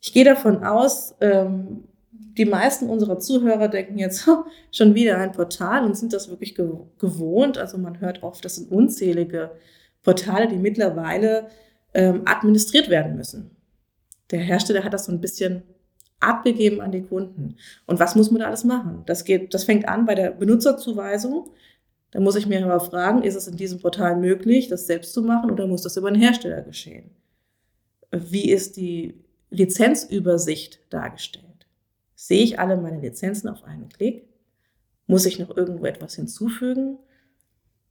Ich 0.00 0.14
gehe 0.14 0.24
davon 0.24 0.64
aus, 0.64 1.14
ähm, 1.20 1.84
die 2.10 2.46
meisten 2.46 2.88
unserer 2.88 3.18
Zuhörer 3.18 3.68
denken 3.68 3.98
jetzt 3.98 4.26
schon 4.72 4.94
wieder 4.94 5.18
ein 5.18 5.32
Portal 5.32 5.84
und 5.84 5.98
sind 5.98 6.14
das 6.14 6.30
wirklich 6.30 6.54
gewohnt. 6.54 7.58
Also 7.58 7.76
man 7.76 8.00
hört 8.00 8.22
oft, 8.22 8.42
das 8.42 8.54
sind 8.54 8.72
unzählige 8.72 9.50
Portale, 10.02 10.48
die 10.48 10.56
mittlerweile 10.56 11.48
ähm, 11.92 12.22
administriert 12.24 12.88
werden 12.88 13.16
müssen. 13.16 13.50
Der 14.30 14.40
Hersteller 14.40 14.82
hat 14.82 14.94
das 14.94 15.04
so 15.04 15.12
ein 15.12 15.20
bisschen 15.20 15.62
abgegeben 16.20 16.80
an 16.80 16.90
die 16.90 17.02
Kunden. 17.02 17.56
Und 17.84 18.00
was 18.00 18.14
muss 18.14 18.30
man 18.30 18.40
da 18.40 18.46
alles 18.46 18.64
machen? 18.64 19.02
Das 19.04 19.26
geht, 19.26 19.52
das 19.52 19.64
fängt 19.64 19.86
an 19.86 20.06
bei 20.06 20.14
der 20.14 20.30
Benutzerzuweisung. 20.30 21.50
Da 22.14 22.20
muss 22.20 22.36
ich 22.36 22.46
mir 22.46 22.64
aber 22.64 22.78
fragen, 22.78 23.24
ist 23.24 23.34
es 23.34 23.48
in 23.48 23.56
diesem 23.56 23.80
Portal 23.80 24.16
möglich, 24.16 24.68
das 24.68 24.86
selbst 24.86 25.12
zu 25.12 25.20
machen 25.20 25.50
oder 25.50 25.66
muss 25.66 25.82
das 25.82 25.96
über 25.96 26.06
einen 26.06 26.20
Hersteller 26.20 26.62
geschehen? 26.62 27.10
Wie 28.12 28.50
ist 28.50 28.76
die 28.76 29.24
Lizenzübersicht 29.50 30.78
dargestellt? 30.90 31.66
Sehe 32.14 32.44
ich 32.44 32.60
alle 32.60 32.76
meine 32.76 33.00
Lizenzen 33.00 33.48
auf 33.48 33.64
einen 33.64 33.88
Klick? 33.88 34.28
Muss 35.08 35.26
ich 35.26 35.40
noch 35.40 35.56
irgendwo 35.56 35.86
etwas 35.86 36.14
hinzufügen? 36.14 36.98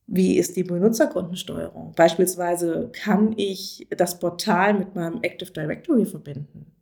Wie 0.08 0.38
ist 0.38 0.56
die 0.56 0.63
Benutzerkontensteuerung? 0.63 1.92
Beispielsweise 1.94 2.92
kann 2.94 3.34
ich 3.36 3.89
das 3.89 4.20
Portal 4.20 4.74
mit 4.74 4.96
meinem 4.96 5.22
Active 5.22 5.51
Directory 5.51 6.06
verbinden? 6.06 6.73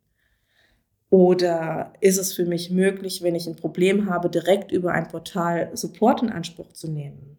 Oder 1.12 1.92
ist 2.00 2.18
es 2.18 2.32
für 2.32 2.46
mich 2.46 2.72
möglich, 2.72 3.22
wenn 3.22 3.36
ich 3.36 3.46
ein 3.46 3.58
Problem 3.58 4.10
habe, 4.10 4.30
direkt 4.30 4.72
über 4.72 4.94
ein 4.94 5.10
Portal 5.10 5.70
Support 5.74 6.24
in 6.24 6.30
Anspruch 6.30 6.72
zu 6.72 6.90
nehmen? 6.90 7.38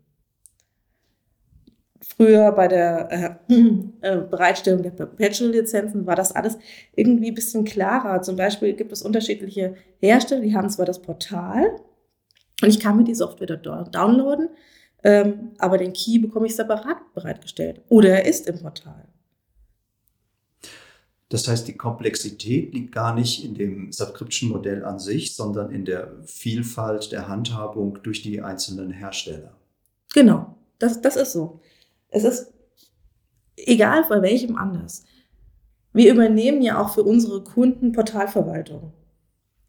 Früher 2.02 2.52
bei 2.52 2.69
der 2.69 3.38
äh, 3.49 3.55
äh, 4.02 4.19
Bereitstellung 4.19 4.83
der 4.83 4.91
Perpetual-Lizenzen 4.91 6.07
war 6.07 6.17
das 6.17 6.33
alles 6.33 6.59
irgendwie 6.95 7.31
ein 7.31 7.35
bisschen 7.35 7.64
klarer. 7.64 8.21
Zum 8.21 8.37
Beispiel 8.37 8.75
gibt 8.75 8.93
es 8.93 9.00
unterschiedliche 9.00 9.75
Hersteller, 10.00 10.43
die 10.43 10.55
haben 10.55 10.69
zwar 10.69 10.85
das 10.85 11.00
Portal 11.00 11.76
und 12.61 12.69
ich 12.69 12.79
kann 12.79 12.99
mir 12.99 13.05
die 13.05 13.14
Software 13.14 13.57
dort 13.57 13.95
downloaden, 13.95 14.50
ähm, 15.02 15.52
aber 15.57 15.79
den 15.79 15.95
Key 15.95 16.19
bekomme 16.19 16.45
ich 16.47 16.57
separat 16.57 17.14
bereitgestellt 17.14 17.81
oder 17.88 18.11
er 18.11 18.26
ist 18.26 18.47
im 18.49 18.59
Portal. 18.61 19.09
Das 21.32 21.48
heißt, 21.48 21.66
die 21.66 21.78
Komplexität 21.78 22.74
liegt 22.74 22.92
gar 22.92 23.14
nicht 23.14 23.42
in 23.42 23.54
dem 23.54 23.90
Subscription-Modell 23.90 24.84
an 24.84 24.98
sich, 24.98 25.34
sondern 25.34 25.70
in 25.70 25.86
der 25.86 26.12
Vielfalt 26.26 27.10
der 27.10 27.26
Handhabung 27.26 28.02
durch 28.02 28.20
die 28.20 28.42
einzelnen 28.42 28.90
Hersteller. 28.90 29.56
Genau, 30.12 30.58
das, 30.78 31.00
das 31.00 31.16
ist 31.16 31.32
so. 31.32 31.62
Es 32.10 32.24
ist 32.24 32.52
egal 33.56 34.04
bei 34.10 34.20
welchem 34.20 34.56
anders. 34.56 35.06
Wir 35.94 36.12
übernehmen 36.12 36.60
ja 36.60 36.78
auch 36.78 36.92
für 36.92 37.02
unsere 37.02 37.42
Kunden 37.42 37.92
Portalverwaltung. 37.92 38.92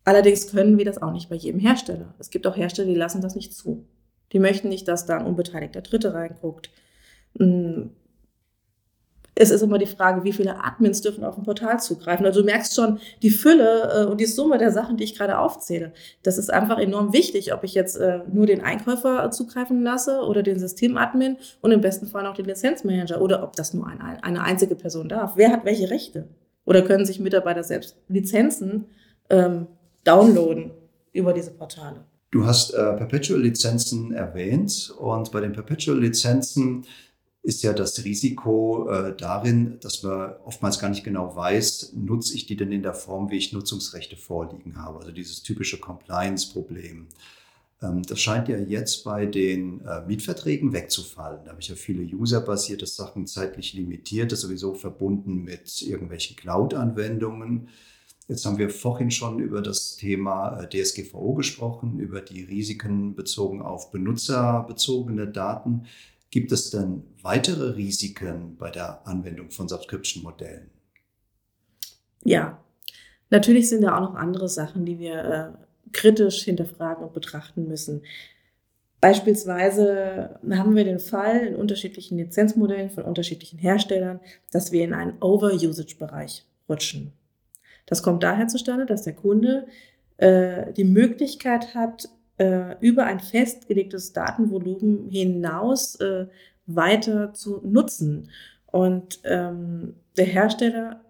Allerdings 0.03 0.51
können 0.51 0.77
wir 0.77 0.84
das 0.84 1.01
auch 1.01 1.13
nicht 1.13 1.29
bei 1.29 1.36
jedem 1.36 1.62
Hersteller. 1.62 2.13
Es 2.20 2.29
gibt 2.29 2.46
auch 2.46 2.58
Hersteller, 2.58 2.89
die 2.89 3.00
lassen 3.00 3.22
das 3.22 3.36
nicht 3.36 3.53
zu. 3.53 3.88
Die 4.34 4.39
möchten 4.39 4.67
nicht, 4.67 4.89
dass 4.89 5.05
da 5.05 5.17
ein 5.17 5.25
unbeteiligter 5.25 5.82
Dritte 5.82 6.13
reinguckt. 6.13 6.72
Es 9.36 9.50
ist 9.50 9.62
immer 9.62 9.78
die 9.78 9.88
Frage, 9.88 10.24
wie 10.24 10.34
viele 10.34 10.63
Admins 10.63 11.02
dürfen 11.02 11.24
auf 11.24 11.38
ein 11.38 11.44
Portal 11.44 11.80
zugreifen. 11.80 12.25
Also 12.25 12.42
du 12.42 12.46
merkst 12.46 12.75
schon 12.75 13.00
die 13.22 13.32
Fülle 13.32 14.04
äh, 14.04 14.06
und 14.06 14.22
die 14.22 14.25
Summe 14.25 14.58
der 14.58 14.72
Sachen, 14.72 14.98
die 14.98 15.04
ich 15.04 15.18
gerade 15.18 15.40
aufzähle. 15.40 15.92
Das 16.22 16.38
ist 16.38 16.52
einfach 16.52 16.78
enorm 16.78 17.13
wichtig, 17.13 17.54
ob 17.54 17.63
ich 17.63 17.74
jetzt 17.74 17.96
äh, 17.96 18.20
nur 18.32 18.46
den 18.46 18.62
Einkäufer 18.62 19.32
zugreifen 19.32 19.82
lasse 19.82 20.22
oder 20.22 20.44
den 20.44 20.60
Systemadmin 20.60 21.38
und 21.62 21.72
im 21.72 21.82
besten 21.82 22.08
Fall 22.08 22.24
noch 22.24 22.36
den 22.36 22.46
Lizenzmanager 22.46 23.22
oder 23.22 23.44
ob 23.44 23.56
das 23.56 23.74
nur 23.74 23.88
ein, 23.88 24.00
eine 24.02 24.44
einzige 24.44 24.75
Person 24.75 25.10
darf. 25.10 25.34
Wer 25.36 25.52
hat 25.52 25.66
welche 25.66 25.90
Rechte? 25.90 26.28
Oder 26.66 26.82
können 26.82 27.06
sich 27.06 27.20
Mitarbeiter 27.20 27.63
selbst 27.63 27.98
Lizenzen 28.08 28.86
ähm, 29.30 29.68
downloaden 30.04 30.72
über 31.12 31.34
diese 31.34 31.52
Portale? 31.52 32.06
Du 32.32 32.46
hast 32.46 32.72
äh, 32.74 32.94
Perpetual-Lizenzen 32.94 34.13
erwähnt 34.13 34.94
und 34.98 35.32
bei 35.32 35.40
den 35.40 35.54
Perpetual-Lizenzen 35.54 36.86
ist 37.44 37.62
ja 37.62 37.74
das 37.74 38.04
Risiko 38.06 38.90
äh, 38.90 39.16
darin, 39.16 39.78
dass 39.82 40.02
man 40.02 40.32
oftmals 40.46 40.80
gar 40.80 40.90
nicht 40.90 41.04
genau 41.04 41.36
weiß, 41.36 41.92
nutze 41.94 42.36
ich 42.36 42.46
die 42.46 42.56
denn 42.56 42.72
in 42.72 42.84
der 42.84 42.94
Form, 42.94 43.30
wie 43.30 43.38
ich 43.38 43.52
Nutzungsrechte 43.52 44.16
vorliegen 44.16 44.78
habe. 44.78 45.00
Also 45.00 45.12
dieses 45.12 45.44
typische 45.44 45.78
Compliance-Problem. 45.78 47.08
Ähm, 47.82 48.02
das 48.04 48.22
scheint 48.22 48.48
ja 48.48 48.58
jetzt 48.58 49.04
bei 49.04 49.26
den 49.26 49.82
äh, 49.82 50.06
Mietverträgen 50.08 50.72
wegzufallen. 50.72 51.42
Da 51.44 51.52
habe 51.52 51.62
ich 51.62 51.68
ja 51.68 51.76
viele 51.76 52.04
userbasierte 52.16 52.86
Sachen 52.86 53.28
zeitlich 53.28 53.74
limitiert, 53.74 54.32
das 54.32 54.40
sowieso 54.42 54.74
verbunden 54.74 55.44
mit 55.44 55.82
irgendwelchen 55.82 56.38
Cloud-Anwendungen. 56.38 57.68
Jetzt 58.30 58.46
haben 58.46 58.58
wir 58.58 58.70
vorhin 58.70 59.12
schon 59.12 59.40
über 59.40 59.62
das 59.62 59.98
Thema 59.98 60.62
äh, 60.62 60.70
DSGVO 60.70 61.34
gesprochen, 61.34 62.00
über 62.00 62.22
die 62.22 62.44
Risiken 62.44 63.16
bezogen 63.16 63.62
auf 63.62 63.92
benutzerbezogene 63.92 65.28
Daten. 65.28 65.88
Gibt 66.34 66.52
es 66.52 66.72
denn 66.72 67.04
weitere 67.22 67.75
Risiken 67.75 68.58
bei 68.58 68.72
der 68.72 69.06
Anwendung 69.06 69.52
von 69.52 69.70
Subscription-Modellen? 69.70 70.72
Ja, 72.24 72.60
natürlich 73.30 73.70
sind 73.70 73.84
da 73.84 73.96
auch 73.96 74.02
noch 74.02 74.16
andere 74.16 74.50
Sachen, 74.50 74.84
die 74.84 74.98
wir 74.98 75.24
äh, 75.24 75.92
kritisch 75.92 76.42
hinterfragen 76.44 77.04
und 77.06 77.13
betrachten 77.13 77.68
müssen. 77.68 78.02
Beispielsweise 79.00 80.40
haben 80.50 80.75
wir 80.75 80.86
den 80.86 80.98
Fall 80.98 81.42
in 81.46 81.56
unterschiedlichen 81.56 82.18
Lizenzmodellen 82.18 82.90
von 82.90 83.04
unterschiedlichen 83.04 83.60
Herstellern, 83.60 84.20
dass 84.52 84.72
wir 84.72 84.84
in 84.84 84.96
einen 84.96 85.22
Over-Usage-Bereich 85.22 86.48
rutschen. 86.68 87.13
Das 87.86 88.02
kommt 88.02 88.24
daher 88.24 88.48
zustande, 88.48 88.88
dass 88.88 89.04
der 89.04 89.13
Kunde 89.13 89.68
äh, 90.18 90.74
die 90.74 90.84
Möglichkeit 90.84 91.75
hat, 91.75 92.10
äh, 92.38 92.75
über 92.80 93.06
ein 93.06 93.20
festgelegtes 93.20 94.13
Datenvolumen 94.13 95.10
hinaus 95.10 95.96
äh, 95.96 96.28
weiter 96.66 97.34
zu 97.34 97.62
nutzen. 97.63 98.30
Und 98.66 99.20
ähm, 99.24 99.96
der 100.18 100.25
Hersteller 100.25 101.02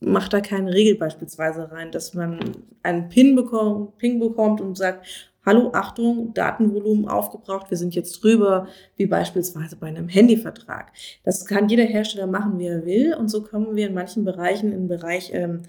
macht 0.00 0.32
da 0.32 0.40
keine 0.40 0.72
Regel 0.72 0.96
beispielsweise 0.96 1.70
rein, 1.70 1.90
dass 1.90 2.14
man 2.14 2.38
einen 2.82 3.08
PIN 3.08 3.34
bekommt, 3.34 3.96
Ping 3.98 4.20
bekommt 4.20 4.60
und 4.60 4.76
sagt, 4.76 5.06
hallo, 5.44 5.70
Achtung, 5.72 6.34
Datenvolumen 6.34 7.08
aufgebraucht, 7.08 7.70
wir 7.70 7.78
sind 7.78 7.94
jetzt 7.94 8.22
drüber, 8.22 8.66
wie 8.96 9.06
beispielsweise 9.06 9.76
bei 9.76 9.86
einem 9.86 10.08
Handyvertrag. 10.08 10.92
Das 11.22 11.46
kann 11.46 11.68
jeder 11.68 11.84
Hersteller 11.84 12.26
machen, 12.26 12.58
wie 12.58 12.66
er 12.66 12.84
will. 12.84 13.14
Und 13.14 13.28
so 13.28 13.42
kommen 13.42 13.76
wir 13.76 13.86
in 13.86 13.94
manchen 13.94 14.24
Bereichen 14.24 14.72
im 14.72 14.88
Bereich 14.88 15.30
ähm, 15.32 15.62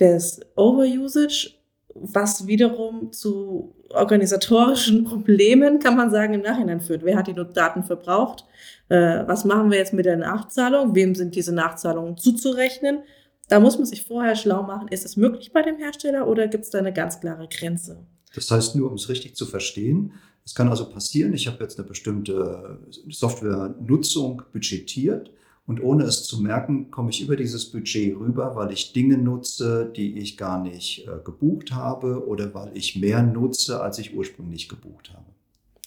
des 0.00 0.40
Overusage 0.56 1.57
was 2.02 2.46
wiederum 2.46 3.12
zu 3.12 3.74
organisatorischen 3.90 5.04
Problemen, 5.04 5.78
kann 5.78 5.96
man 5.96 6.10
sagen, 6.10 6.34
im 6.34 6.42
Nachhinein 6.42 6.80
führt. 6.80 7.04
Wer 7.04 7.16
hat 7.16 7.26
die 7.26 7.34
Daten 7.34 7.84
verbraucht? 7.84 8.44
Äh, 8.88 9.26
was 9.26 9.44
machen 9.44 9.70
wir 9.70 9.78
jetzt 9.78 9.92
mit 9.92 10.06
der 10.06 10.16
Nachzahlung? 10.16 10.94
Wem 10.94 11.14
sind 11.14 11.34
diese 11.34 11.54
Nachzahlungen 11.54 12.16
zuzurechnen? 12.16 13.00
Da 13.48 13.60
muss 13.60 13.78
man 13.78 13.86
sich 13.86 14.04
vorher 14.04 14.36
schlau 14.36 14.62
machen, 14.62 14.88
ist 14.88 15.06
es 15.06 15.16
möglich 15.16 15.52
bei 15.52 15.62
dem 15.62 15.78
Hersteller 15.78 16.26
oder 16.28 16.48
gibt 16.48 16.64
es 16.64 16.70
da 16.70 16.78
eine 16.78 16.92
ganz 16.92 17.20
klare 17.20 17.48
Grenze? 17.48 18.06
Das 18.34 18.50
heißt, 18.50 18.76
nur 18.76 18.90
um 18.90 18.96
es 18.96 19.08
richtig 19.08 19.36
zu 19.36 19.46
verstehen, 19.46 20.12
es 20.44 20.54
kann 20.54 20.68
also 20.68 20.88
passieren, 20.88 21.32
ich 21.32 21.46
habe 21.46 21.62
jetzt 21.62 21.78
eine 21.78 21.88
bestimmte 21.88 22.78
Softwarenutzung 23.08 24.42
budgetiert 24.52 25.30
und 25.68 25.82
ohne 25.82 26.04
es 26.04 26.24
zu 26.24 26.40
merken, 26.40 26.90
komme 26.90 27.10
ich 27.10 27.20
über 27.20 27.36
dieses 27.36 27.66
Budget 27.66 28.18
rüber, 28.18 28.56
weil 28.56 28.72
ich 28.72 28.94
Dinge 28.94 29.18
nutze, 29.18 29.92
die 29.94 30.18
ich 30.18 30.38
gar 30.38 30.62
nicht 30.62 31.06
äh, 31.06 31.22
gebucht 31.22 31.72
habe 31.72 32.26
oder 32.26 32.54
weil 32.54 32.70
ich 32.72 32.96
mehr 32.96 33.22
nutze, 33.22 33.82
als 33.82 33.98
ich 33.98 34.16
ursprünglich 34.16 34.70
gebucht 34.70 35.12
habe. 35.12 35.26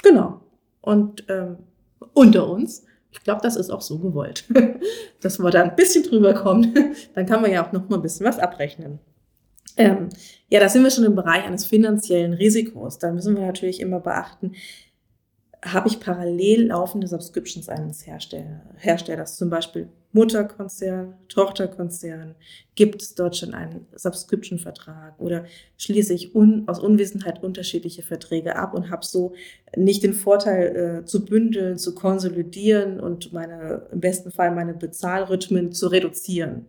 Genau. 0.03 0.41
Und 0.81 1.25
ähm, 1.29 1.57
unter 2.13 2.47
uns, 2.47 2.85
ich 3.09 3.23
glaube, 3.23 3.41
das 3.41 3.55
ist 3.55 3.71
auch 3.71 3.81
so 3.81 3.97
gewollt, 3.97 4.45
dass 5.19 5.39
wir 5.39 5.49
da 5.49 5.63
ein 5.63 5.75
bisschen 5.75 6.03
drüber 6.03 6.35
kommen. 6.35 6.75
Dann 7.15 7.25
kann 7.25 7.41
man 7.41 7.51
ja 7.51 7.67
auch 7.67 7.71
noch 7.71 7.89
mal 7.89 7.95
ein 7.95 8.03
bisschen 8.03 8.27
was 8.27 8.37
abrechnen. 8.37 8.99
Ähm, 9.77 10.09
ja, 10.49 10.59
da 10.59 10.69
sind 10.69 10.83
wir 10.83 10.91
schon 10.91 11.05
im 11.05 11.15
Bereich 11.15 11.45
eines 11.45 11.65
finanziellen 11.65 12.33
Risikos. 12.33 12.99
Da 12.99 13.11
müssen 13.11 13.35
wir 13.35 13.45
natürlich 13.45 13.79
immer 13.79 13.99
beachten, 13.99 14.51
habe 15.63 15.87
ich 15.87 15.99
parallel 15.99 16.67
laufende 16.67 17.07
Subscriptions 17.07 17.69
eines 17.69 18.07
Hersteller, 18.07 18.61
Herstellers, 18.77 19.37
zum 19.37 19.49
Beispiel 19.49 19.89
Mutterkonzern, 20.11 21.13
Tochterkonzern, 21.29 22.35
gibt 22.75 23.01
es 23.01 23.15
dort 23.15 23.37
schon 23.37 23.53
einen 23.53 23.85
Subscription-Vertrag 23.95 25.19
oder 25.19 25.45
schließe 25.77 26.13
ich 26.13 26.35
un, 26.35 26.67
aus 26.67 26.79
Unwissenheit 26.79 27.43
unterschiedliche 27.43 28.01
Verträge 28.01 28.55
ab 28.55 28.73
und 28.73 28.89
habe 28.89 29.05
so 29.05 29.33
nicht 29.75 30.03
den 30.03 30.13
Vorteil 30.13 30.75
äh, 30.75 31.05
zu 31.05 31.25
bündeln, 31.25 31.77
zu 31.77 31.93
konsolidieren 31.93 32.99
und 32.99 33.31
meine, 33.31 33.87
im 33.91 33.99
besten 33.99 34.31
Fall 34.31 34.51
meine 34.51 34.73
Bezahlrhythmen 34.73 35.71
zu 35.71 35.87
reduzieren. 35.87 36.65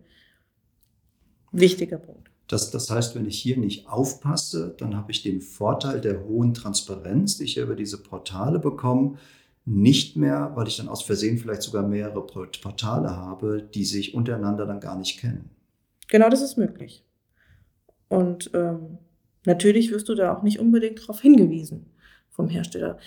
Wichtiger 1.51 1.97
Punkt. 1.97 2.32
Das, 2.47 2.71
das 2.71 2.89
heißt, 2.89 3.15
wenn 3.15 3.25
ich 3.25 3.39
hier 3.39 3.57
nicht 3.57 3.87
aufpasse, 3.87 4.75
dann 4.77 4.95
habe 4.95 5.11
ich 5.11 5.23
den 5.23 5.41
Vorteil 5.41 6.01
der 6.01 6.25
hohen 6.25 6.53
Transparenz, 6.53 7.37
die 7.37 7.45
ich 7.45 7.57
über 7.57 7.75
diese 7.75 8.01
Portale 8.03 8.59
bekomme, 8.59 9.17
nicht 9.65 10.17
mehr, 10.17 10.51
weil 10.55 10.67
ich 10.67 10.77
dann 10.77 10.89
aus 10.89 11.03
Versehen 11.03 11.37
vielleicht 11.37 11.61
sogar 11.61 11.87
mehrere 11.87 12.25
Portale 12.25 13.15
habe, 13.15 13.63
die 13.73 13.85
sich 13.85 14.13
untereinander 14.13 14.65
dann 14.65 14.81
gar 14.81 14.97
nicht 14.97 15.19
kennen. 15.19 15.49
Genau, 16.09 16.29
das 16.29 16.41
ist 16.41 16.57
möglich. 16.57 17.05
Und 18.09 18.51
ähm, 18.53 18.97
Natürlich 19.45 19.91
wirst 19.91 20.09
du 20.09 20.15
da 20.15 20.35
auch 20.35 20.43
nicht 20.43 20.59
unbedingt 20.59 21.01
darauf 21.01 21.21
hingewiesen 21.21 21.85
vom 22.29 22.47
Hersteller. 22.47 22.97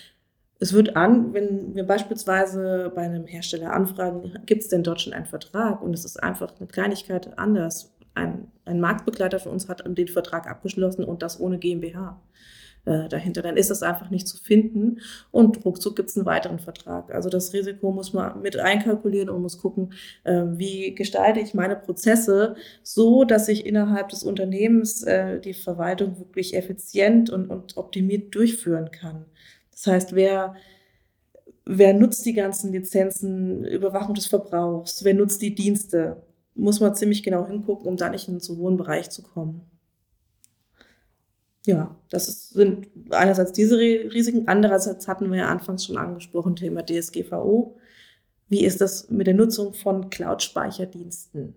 Es 0.58 0.72
wird 0.72 0.96
an, 0.96 1.34
wenn 1.34 1.74
wir 1.74 1.84
beispielsweise 1.84 2.90
bei 2.94 3.02
einem 3.02 3.26
Hersteller 3.26 3.72
anfragen, 3.72 4.38
gibt 4.46 4.62
es 4.62 4.68
denn 4.68 4.82
dort 4.82 5.00
schon 5.00 5.12
einen 5.12 5.26
Vertrag? 5.26 5.82
Und 5.82 5.92
es 5.92 6.04
ist 6.04 6.22
einfach 6.22 6.54
eine 6.58 6.66
Kleinigkeit 6.66 7.38
anders. 7.38 7.94
Ein, 8.16 8.48
ein 8.64 8.80
Marktbegleiter 8.80 9.38
für 9.38 9.50
uns 9.50 9.68
hat 9.68 9.84
den 9.86 10.08
Vertrag 10.08 10.48
abgeschlossen 10.48 11.04
und 11.04 11.22
das 11.22 11.38
ohne 11.38 11.58
GmbH 11.58 12.20
äh, 12.86 13.08
dahinter. 13.08 13.42
Dann 13.42 13.56
ist 13.56 13.70
das 13.70 13.82
einfach 13.82 14.10
nicht 14.10 14.26
zu 14.26 14.38
finden 14.38 15.00
und 15.30 15.64
ruckzuck 15.64 15.96
gibt 15.96 16.08
es 16.08 16.16
einen 16.16 16.24
weiteren 16.24 16.58
Vertrag. 16.58 17.14
Also 17.14 17.28
das 17.28 17.52
Risiko 17.52 17.92
muss 17.92 18.12
man 18.12 18.40
mit 18.40 18.58
einkalkulieren 18.58 19.28
und 19.28 19.42
muss 19.42 19.58
gucken, 19.58 19.92
äh, 20.24 20.44
wie 20.52 20.94
gestalte 20.94 21.40
ich 21.40 21.52
meine 21.52 21.76
Prozesse 21.76 22.56
so, 22.82 23.24
dass 23.24 23.48
ich 23.48 23.66
innerhalb 23.66 24.08
des 24.08 24.22
Unternehmens 24.22 25.02
äh, 25.02 25.40
die 25.40 25.54
Verwaltung 25.54 26.18
wirklich 26.18 26.54
effizient 26.54 27.28
und, 27.28 27.50
und 27.50 27.76
optimiert 27.76 28.34
durchführen 28.34 28.90
kann. 28.92 29.26
Das 29.72 29.86
heißt, 29.88 30.14
wer, 30.14 30.54
wer 31.66 31.92
nutzt 31.92 32.24
die 32.24 32.32
ganzen 32.32 32.72
Lizenzen, 32.72 33.64
Überwachung 33.64 34.14
des 34.14 34.26
Verbrauchs, 34.26 35.04
wer 35.04 35.14
nutzt 35.14 35.42
die 35.42 35.54
Dienste, 35.54 36.22
muss 36.56 36.80
man 36.80 36.94
ziemlich 36.94 37.22
genau 37.22 37.46
hingucken, 37.46 37.86
um 37.86 37.96
da 37.96 38.08
nicht 38.08 38.28
in 38.28 38.34
einen 38.34 38.40
zu 38.40 38.56
hohen 38.56 38.76
Bereich 38.76 39.10
zu 39.10 39.22
kommen. 39.22 39.62
Ja, 41.66 41.96
das 42.10 42.28
ist, 42.28 42.50
sind 42.50 42.88
einerseits 43.10 43.52
diese 43.52 43.76
Risiken, 43.76 44.46
andererseits 44.46 45.08
hatten 45.08 45.30
wir 45.30 45.38
ja 45.38 45.48
anfangs 45.48 45.84
schon 45.84 45.98
angesprochen, 45.98 46.54
Thema 46.54 46.84
DSGVO. 46.84 47.76
Wie 48.48 48.64
ist 48.64 48.80
das 48.80 49.10
mit 49.10 49.26
der 49.26 49.34
Nutzung 49.34 49.74
von 49.74 50.08
Cloud-Speicherdiensten? 50.08 51.56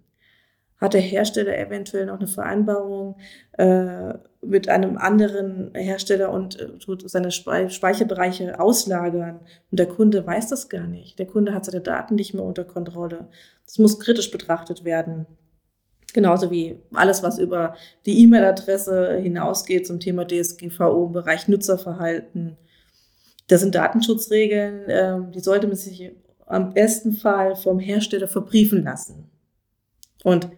Hat 0.79 0.93
der 0.93 1.01
Hersteller 1.01 1.57
eventuell 1.57 2.05
noch 2.05 2.19
eine 2.19 2.27
Vereinbarung 2.27 3.17
äh, 3.57 4.13
mit 4.41 4.69
einem 4.69 4.98
anderen 4.98 5.71
Hersteller 5.75 6.31
und 6.31 6.59
äh, 6.59 6.77
tut 6.77 7.09
seine 7.09 7.31
Speicherbereiche 7.31 8.59
auslagern. 8.59 9.41
Und 9.71 9.79
der 9.79 9.88
Kunde 9.88 10.25
weiß 10.25 10.48
das 10.48 10.69
gar 10.69 10.88
nicht. 10.88 11.19
Der 11.19 11.25
Kunde 11.25 11.53
hat 11.53 11.65
seine 11.65 11.81
Daten 11.81 12.15
nicht 12.15 12.33
mehr 12.33 12.43
unter 12.43 12.63
Kontrolle. 12.63 13.27
Das 13.65 13.77
muss 13.77 14.00
kritisch 14.00 14.31
betrachtet 14.31 14.86
werden. 14.86 15.25
Genauso 16.13 16.50
wie 16.50 16.79
alles, 16.93 17.21
was 17.24 17.38
über 17.38 17.75
die 18.05 18.24
E-Mail-Adresse 18.24 19.17
hinausgeht 19.17 19.86
zum 19.86 20.00
Thema 20.00 20.25
DSGVO 20.25 21.07
im 21.07 21.12
Bereich 21.12 21.48
Nutzerverhalten. 21.48 22.57
Das 23.48 23.62
sind 23.62 23.75
Datenschutzregeln, 23.75 24.89
äh, 24.89 25.31
die 25.33 25.39
sollte 25.39 25.67
man 25.67 25.75
sich 25.75 26.12
am 26.45 26.74
besten 26.74 27.13
Fall 27.13 27.55
vom 27.55 27.79
Hersteller 27.79 28.27
verbriefen 28.27 28.83
lassen. 28.83 29.29
Und 30.24 30.50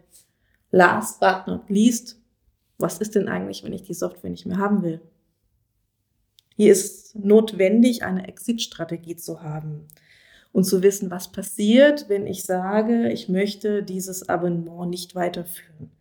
Last 0.72 1.20
but 1.20 1.48
not 1.48 1.70
least, 1.70 2.20
was 2.78 2.98
ist 2.98 3.16
denn 3.16 3.28
eigentlich, 3.28 3.64
wenn 3.64 3.74
ich 3.74 3.84
die 3.84 3.94
Software 3.94 4.30
nicht 4.30 4.46
mehr 4.46 4.58
haben 4.58 4.82
will? 4.82 5.02
Hier 6.56 6.72
ist 6.72 7.16
notwendig, 7.16 8.04
eine 8.04 8.28
Exit-Strategie 8.28 9.16
zu 9.16 9.42
haben 9.42 9.88
und 10.52 10.66
zu 10.66 10.84
wissen, 10.84 11.12
was 11.12 11.32
passiert, 11.32 12.10
wenn 12.10 12.28
ich 12.28 12.44
sage, 12.44 13.12
ich 13.12 13.30
möchte 13.30 13.84
dieses 13.84 14.28
Abonnement 14.30 14.90
nicht 14.90 15.16
weiterführen. 15.16 15.92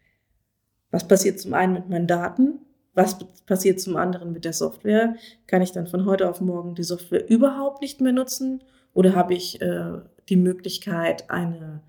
Was 0.90 1.06
passiert 1.06 1.38
zum 1.38 1.54
einen 1.54 1.72
mit 1.72 1.88
meinen 1.88 2.06
Daten? 2.06 2.60
Was 2.94 3.16
passiert 3.46 3.80
zum 3.80 3.96
anderen 3.96 4.32
mit 4.32 4.44
der 4.44 4.52
Software? 4.52 5.14
Kann 5.46 5.62
ich 5.62 5.72
dann 5.72 5.86
von 5.86 6.04
heute 6.04 6.28
auf 6.28 6.40
morgen 6.40 6.74
die 6.74 6.82
Software 6.82 7.28
überhaupt 7.30 7.80
nicht 7.80 8.00
mehr 8.00 8.12
nutzen? 8.12 8.64
Oder 8.92 9.14
habe 9.14 9.34
ich 9.34 9.60
äh, 9.62 10.00
die 10.28 10.36
Möglichkeit, 10.36 11.30
eine, 11.30 11.82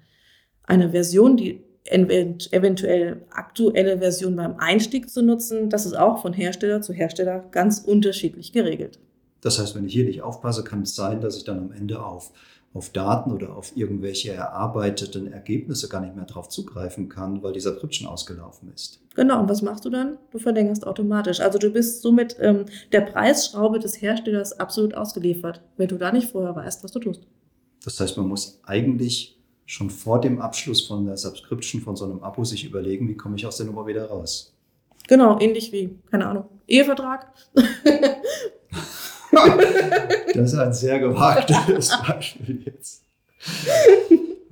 eine 0.63 0.91
Version, 0.91 1.35
die 1.35 1.63
eventuell 1.85 3.21
aktuelle 3.31 3.97
Version 3.97 4.35
beim 4.35 4.55
Einstieg 4.57 5.09
zu 5.09 5.21
nutzen. 5.21 5.69
Das 5.69 5.85
ist 5.85 5.97
auch 5.97 6.21
von 6.21 6.33
Hersteller 6.33 6.81
zu 6.81 6.93
Hersteller 6.93 7.43
ganz 7.51 7.79
unterschiedlich 7.79 8.51
geregelt. 8.51 8.99
Das 9.41 9.59
heißt, 9.59 9.75
wenn 9.75 9.85
ich 9.85 9.93
hier 9.93 10.05
nicht 10.05 10.21
aufpasse, 10.21 10.63
kann 10.63 10.83
es 10.83 10.95
sein, 10.95 11.21
dass 11.21 11.35
ich 11.35 11.43
dann 11.43 11.57
am 11.57 11.71
Ende 11.71 12.03
auf, 12.03 12.31
auf 12.73 12.91
Daten 12.91 13.31
oder 13.31 13.55
auf 13.55 13.75
irgendwelche 13.75 14.31
erarbeiteten 14.31 15.31
Ergebnisse 15.31 15.89
gar 15.89 16.01
nicht 16.01 16.15
mehr 16.15 16.25
drauf 16.25 16.47
zugreifen 16.49 17.09
kann, 17.09 17.41
weil 17.41 17.53
dieser 17.53 17.71
Subscription 17.71 18.07
ausgelaufen 18.07 18.71
ist. 18.73 19.01
Genau, 19.15 19.41
und 19.41 19.49
was 19.49 19.63
machst 19.63 19.83
du 19.83 19.89
dann? 19.89 20.17
Du 20.29 20.37
verlängerst 20.37 20.85
automatisch. 20.85 21.41
Also 21.41 21.57
du 21.57 21.71
bist 21.71 22.03
somit 22.03 22.37
ähm, 22.39 22.65
der 22.91 23.01
Preisschraube 23.01 23.79
des 23.79 24.01
Herstellers 24.01 24.59
absolut 24.59 24.93
ausgeliefert, 24.93 25.61
wenn 25.77 25.87
du 25.87 25.97
da 25.97 26.11
nicht 26.11 26.31
vorher 26.31 26.55
weißt, 26.55 26.83
was 26.83 26.91
du 26.91 26.99
tust. 26.99 27.23
Das 27.83 27.99
heißt, 27.99 28.15
man 28.17 28.27
muss 28.27 28.61
eigentlich 28.63 29.40
schon 29.71 29.89
vor 29.89 30.19
dem 30.19 30.41
Abschluss 30.41 30.85
von 30.85 31.05
der 31.05 31.15
Subscription 31.15 31.79
von 31.81 31.95
so 31.95 32.03
einem 32.03 32.21
Abo 32.21 32.43
sich 32.43 32.65
überlegen, 32.65 33.07
wie 33.07 33.15
komme 33.15 33.37
ich 33.37 33.45
aus 33.45 33.55
der 33.55 33.67
Nummer 33.67 33.87
wieder 33.87 34.05
raus. 34.05 34.53
Genau, 35.07 35.39
ähnlich 35.39 35.71
wie, 35.71 35.97
keine 36.11 36.27
Ahnung, 36.27 36.43
Ehevertrag. 36.67 37.31
das 40.33 40.51
ist 40.51 40.55
ein 40.55 40.73
sehr 40.73 40.99
gewagtes 40.99 41.97
Beispiel 42.07 42.63
jetzt. 42.65 43.03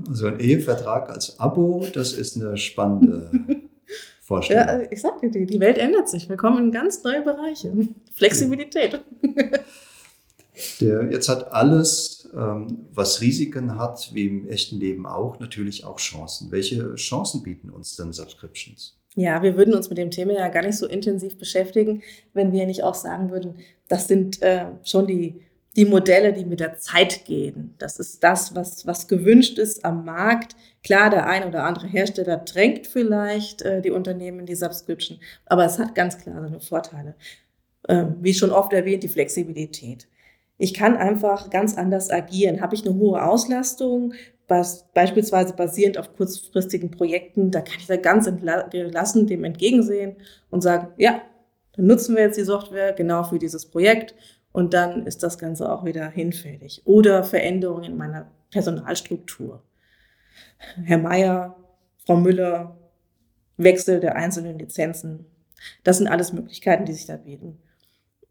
Also 0.07 0.27
ein 0.27 0.39
Ehevertrag 0.39 1.09
als 1.09 1.37
Abo, 1.37 1.85
das 1.93 2.13
ist 2.13 2.37
eine 2.37 2.55
spannende 2.55 3.29
Vorstellung. 4.21 4.67
Ja, 4.67 4.79
ich 4.89 5.01
sag 5.01 5.19
dir, 5.19 5.29
die 5.31 5.59
Welt 5.59 5.77
ändert 5.77 6.07
sich. 6.07 6.29
Wir 6.29 6.37
kommen 6.37 6.67
in 6.67 6.71
ganz 6.71 7.03
neue 7.03 7.23
Bereiche. 7.23 7.73
Flexibilität. 8.15 9.01
Der, 10.79 11.11
jetzt 11.11 11.27
hat 11.27 11.51
alles 11.51 12.18
was 12.33 13.21
Risiken 13.21 13.77
hat, 13.77 14.11
wie 14.13 14.27
im 14.27 14.47
echten 14.47 14.79
Leben 14.79 15.05
auch, 15.05 15.39
natürlich 15.39 15.85
auch 15.85 15.97
Chancen. 15.97 16.51
Welche 16.51 16.95
Chancen 16.95 17.43
bieten 17.43 17.69
uns 17.69 17.95
denn 17.95 18.13
Subscriptions? 18.13 18.99
Ja, 19.15 19.41
wir 19.41 19.57
würden 19.57 19.73
uns 19.73 19.89
mit 19.89 19.97
dem 19.97 20.11
Thema 20.11 20.33
ja 20.33 20.47
gar 20.49 20.63
nicht 20.63 20.77
so 20.77 20.87
intensiv 20.87 21.37
beschäftigen, 21.37 22.03
wenn 22.33 22.51
wir 22.51 22.65
nicht 22.65 22.83
auch 22.83 22.95
sagen 22.95 23.31
würden, 23.31 23.55
das 23.87 24.07
sind 24.07 24.41
äh, 24.41 24.67
schon 24.83 25.07
die, 25.07 25.41
die 25.75 25.85
Modelle, 25.85 26.31
die 26.31 26.45
mit 26.45 26.59
der 26.59 26.77
Zeit 26.77 27.25
gehen. 27.25 27.73
Das 27.79 27.99
ist 27.99 28.23
das, 28.23 28.55
was, 28.55 28.85
was 28.85 29.07
gewünscht 29.07 29.57
ist 29.57 29.83
am 29.83 30.05
Markt. 30.05 30.55
Klar, 30.83 31.09
der 31.09 31.27
ein 31.27 31.47
oder 31.47 31.63
andere 31.63 31.87
Hersteller 31.87 32.37
drängt 32.37 32.87
vielleicht 32.87 33.63
äh, 33.63 33.81
die 33.81 33.91
Unternehmen 33.91 34.41
in 34.41 34.45
die 34.45 34.55
Subscription, 34.55 35.19
aber 35.45 35.65
es 35.65 35.79
hat 35.79 35.95
ganz 35.95 36.17
klar 36.17 36.41
seine 36.41 36.59
Vorteile. 36.59 37.15
Ähm, 37.87 38.17
wie 38.21 38.33
schon 38.33 38.51
oft 38.51 38.71
erwähnt, 38.73 39.03
die 39.03 39.09
Flexibilität. 39.09 40.07
Ich 40.61 40.73
kann 40.73 40.97
einfach 40.97 41.49
ganz 41.49 41.77
anders 41.77 42.11
agieren. 42.11 42.61
Habe 42.61 42.75
ich 42.75 42.85
eine 42.85 42.93
hohe 42.95 43.23
Auslastung, 43.23 44.13
was 44.49 44.91
beispielsweise 44.93 45.53
basierend 45.53 45.97
auf 45.97 46.13
kurzfristigen 46.15 46.91
Projekten, 46.91 47.49
da 47.49 47.61
kann 47.61 47.77
ich 47.79 47.87
da 47.87 47.95
ganz 47.95 48.29
gelassen 48.69 49.25
dem 49.25 49.45
entgegensehen 49.45 50.17
und 50.49 50.61
sagen, 50.61 50.89
ja, 50.97 51.21
dann 51.75 51.85
nutzen 51.85 52.15
wir 52.15 52.23
jetzt 52.23 52.37
die 52.37 52.43
Software 52.43 52.91
genau 52.91 53.23
für 53.23 53.39
dieses 53.39 53.67
Projekt 53.67 54.15
und 54.51 54.73
dann 54.73 55.05
ist 55.07 55.23
das 55.23 55.37
Ganze 55.37 55.71
auch 55.71 55.85
wieder 55.85 56.09
hinfällig. 56.09 56.81
Oder 56.83 57.23
Veränderungen 57.23 57.85
in 57.85 57.97
meiner 57.97 58.29
Personalstruktur. 58.51 59.63
Herr 60.83 60.97
Meier, 60.97 61.55
Frau 62.05 62.17
Müller, 62.17 62.77
Wechsel 63.55 64.01
der 64.01 64.17
einzelnen 64.17 64.59
Lizenzen. 64.59 65.25
Das 65.85 65.99
sind 65.99 66.07
alles 66.07 66.33
Möglichkeiten, 66.33 66.83
die 66.83 66.93
sich 66.93 67.05
da 67.05 67.15
bieten 67.15 67.61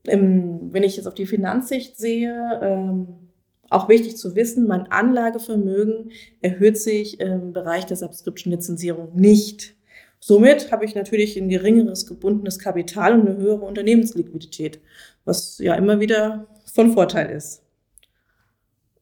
ähm, 0.09 0.73
wenn 0.73 0.83
ich 0.83 0.97
jetzt 0.97 1.07
auf 1.07 1.15
die 1.15 1.27
Finanzsicht 1.27 1.97
sehe, 1.97 2.61
ähm, 2.63 3.29
auch 3.71 3.89
wichtig 3.89 4.17
zu 4.17 4.35
wissen, 4.35 4.67
mein 4.67 4.91
Anlagevermögen 4.91 6.11
erhöht 6.41 6.79
sich 6.79 7.21
im 7.21 7.53
Bereich 7.53 7.85
der 7.87 7.97
Subscription-Lizenzierung 7.97 9.15
nicht. 9.15 9.77
Somit 10.21 10.73
habe 10.73 10.85
ich 10.85 10.95
natürlich 10.95 11.37
ein 11.37 11.49
geringeres 11.49 12.07
gebundenes 12.07 12.59
Kapital 12.59 13.15
und 13.15 13.29
eine 13.29 13.37
höhere 13.37 13.65
Unternehmensliquidität, 13.65 14.81
was 15.25 15.59
ja 15.59 15.75
immer 15.75 16.01
wieder 16.01 16.47
von 16.73 16.93
Vorteil 16.93 17.31
ist. 17.31 17.63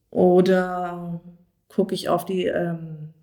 Oder 0.09 1.21
gucke 1.69 1.95
ich 1.95 2.09
auf 2.09 2.25
die 2.25 2.45
ähm, 2.45 3.13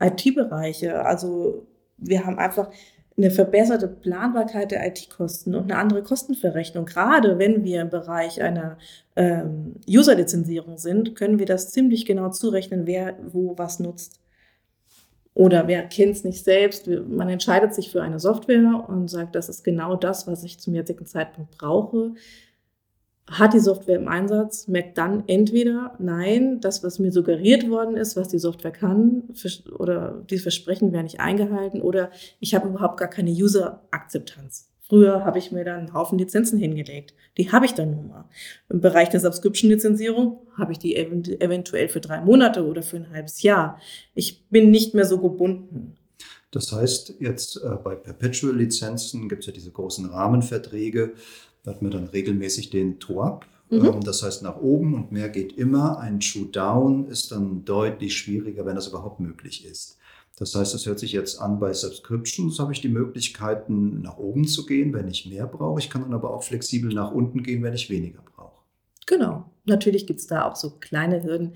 IT-Bereiche. 0.00 1.04
Also 1.04 1.66
wir 1.96 2.26
haben 2.26 2.38
einfach 2.38 2.70
eine 3.16 3.30
verbesserte 3.30 3.88
Planbarkeit 3.88 4.70
der 4.70 4.86
IT-Kosten 4.86 5.54
und 5.54 5.70
eine 5.70 5.78
andere 5.78 6.02
Kostenverrechnung. 6.02 6.84
Gerade 6.84 7.38
wenn 7.38 7.64
wir 7.64 7.80
im 7.80 7.90
Bereich 7.90 8.42
einer 8.42 8.76
ähm, 9.16 9.76
User-Lizenzierung 9.88 10.76
sind, 10.76 11.14
können 11.14 11.38
wir 11.38 11.46
das 11.46 11.70
ziemlich 11.70 12.04
genau 12.04 12.30
zurechnen, 12.30 12.86
wer 12.86 13.16
wo 13.32 13.56
was 13.56 13.80
nutzt. 13.80 14.20
Oder 15.32 15.66
wer 15.68 15.82
kennt 15.82 16.16
es 16.16 16.24
nicht 16.24 16.44
selbst? 16.44 16.88
Man 16.88 17.28
entscheidet 17.28 17.74
sich 17.74 17.90
für 17.90 18.02
eine 18.02 18.18
Software 18.18 18.84
und 18.88 19.08
sagt, 19.08 19.34
das 19.34 19.48
ist 19.48 19.64
genau 19.64 19.94
das, 19.94 20.26
was 20.26 20.42
ich 20.44 20.58
zum 20.58 20.74
jetzigen 20.74 21.06
Zeitpunkt 21.06 21.58
brauche 21.58 22.14
hat 23.28 23.54
die 23.54 23.60
Software 23.60 23.98
im 23.98 24.08
Einsatz, 24.08 24.68
merkt 24.68 24.98
dann 24.98 25.24
entweder, 25.26 25.94
nein, 25.98 26.60
das, 26.60 26.84
was 26.84 26.98
mir 26.98 27.10
suggeriert 27.10 27.68
worden 27.68 27.96
ist, 27.96 28.16
was 28.16 28.28
die 28.28 28.38
Software 28.38 28.70
kann, 28.70 29.24
oder 29.78 30.22
die 30.30 30.38
Versprechen 30.38 30.92
werden 30.92 31.04
nicht 31.04 31.20
eingehalten, 31.20 31.82
oder 31.82 32.10
ich 32.38 32.54
habe 32.54 32.68
überhaupt 32.68 32.98
gar 32.98 33.08
keine 33.08 33.30
User-Akzeptanz. 33.30 34.68
Früher 34.88 35.24
habe 35.24 35.38
ich 35.38 35.50
mir 35.50 35.64
dann 35.64 35.80
einen 35.80 35.94
Haufen 35.94 36.16
Lizenzen 36.16 36.60
hingelegt. 36.60 37.12
Die 37.38 37.50
habe 37.50 37.66
ich 37.66 37.74
dann 37.74 37.90
nun 37.90 38.06
mal. 38.06 38.28
Im 38.68 38.80
Bereich 38.80 39.08
der 39.08 39.18
Subscription-Lizenzierung 39.18 40.46
habe 40.56 40.70
ich 40.70 40.78
die 40.78 40.94
eventuell 40.94 41.88
für 41.88 42.00
drei 42.00 42.20
Monate 42.20 42.64
oder 42.64 42.82
für 42.82 42.98
ein 42.98 43.10
halbes 43.10 43.42
Jahr. 43.42 43.80
Ich 44.14 44.48
bin 44.48 44.70
nicht 44.70 44.94
mehr 44.94 45.04
so 45.04 45.18
gebunden. 45.18 45.96
Das 46.52 46.70
heißt, 46.70 47.16
jetzt 47.18 47.56
äh, 47.56 47.76
bei 47.82 47.96
Perpetual-Lizenzen 47.96 49.28
gibt 49.28 49.40
es 49.40 49.46
ja 49.48 49.52
diese 49.52 49.72
großen 49.72 50.06
Rahmenverträge. 50.06 51.14
Hat 51.66 51.82
man 51.82 51.90
dann 51.90 52.04
regelmäßig 52.04 52.70
den 52.70 52.98
TOAP. 52.98 53.44
Mhm. 53.70 53.84
Ähm, 53.84 54.00
das 54.02 54.22
heißt, 54.22 54.42
nach 54.42 54.56
oben 54.56 54.94
und 54.94 55.12
mehr 55.12 55.28
geht 55.28 55.52
immer. 55.52 55.98
Ein 55.98 56.22
Shoot-Down 56.22 57.08
ist 57.08 57.32
dann 57.32 57.64
deutlich 57.64 58.16
schwieriger, 58.16 58.64
wenn 58.64 58.76
das 58.76 58.88
überhaupt 58.88 59.20
möglich 59.20 59.66
ist. 59.66 59.98
Das 60.38 60.54
heißt, 60.54 60.74
es 60.74 60.84
hört 60.84 60.98
sich 60.98 61.12
jetzt 61.12 61.40
an, 61.40 61.58
bei 61.58 61.72
Subscriptions 61.72 62.58
habe 62.58 62.72
ich 62.72 62.82
die 62.82 62.88
Möglichkeiten, 62.88 64.02
nach 64.02 64.18
oben 64.18 64.46
zu 64.46 64.66
gehen, 64.66 64.92
wenn 64.92 65.08
ich 65.08 65.26
mehr 65.26 65.46
brauche. 65.46 65.80
Ich 65.80 65.88
kann 65.88 66.02
dann 66.02 66.12
aber 66.12 66.30
auch 66.30 66.42
flexibel 66.42 66.92
nach 66.92 67.10
unten 67.10 67.42
gehen, 67.42 67.62
wenn 67.62 67.72
ich 67.72 67.88
weniger 67.88 68.20
brauche. 68.34 68.60
Genau. 69.06 69.50
Natürlich 69.64 70.06
gibt 70.06 70.20
es 70.20 70.26
da 70.26 70.46
auch 70.46 70.54
so 70.54 70.72
kleine 70.78 71.22
Hürden. 71.22 71.54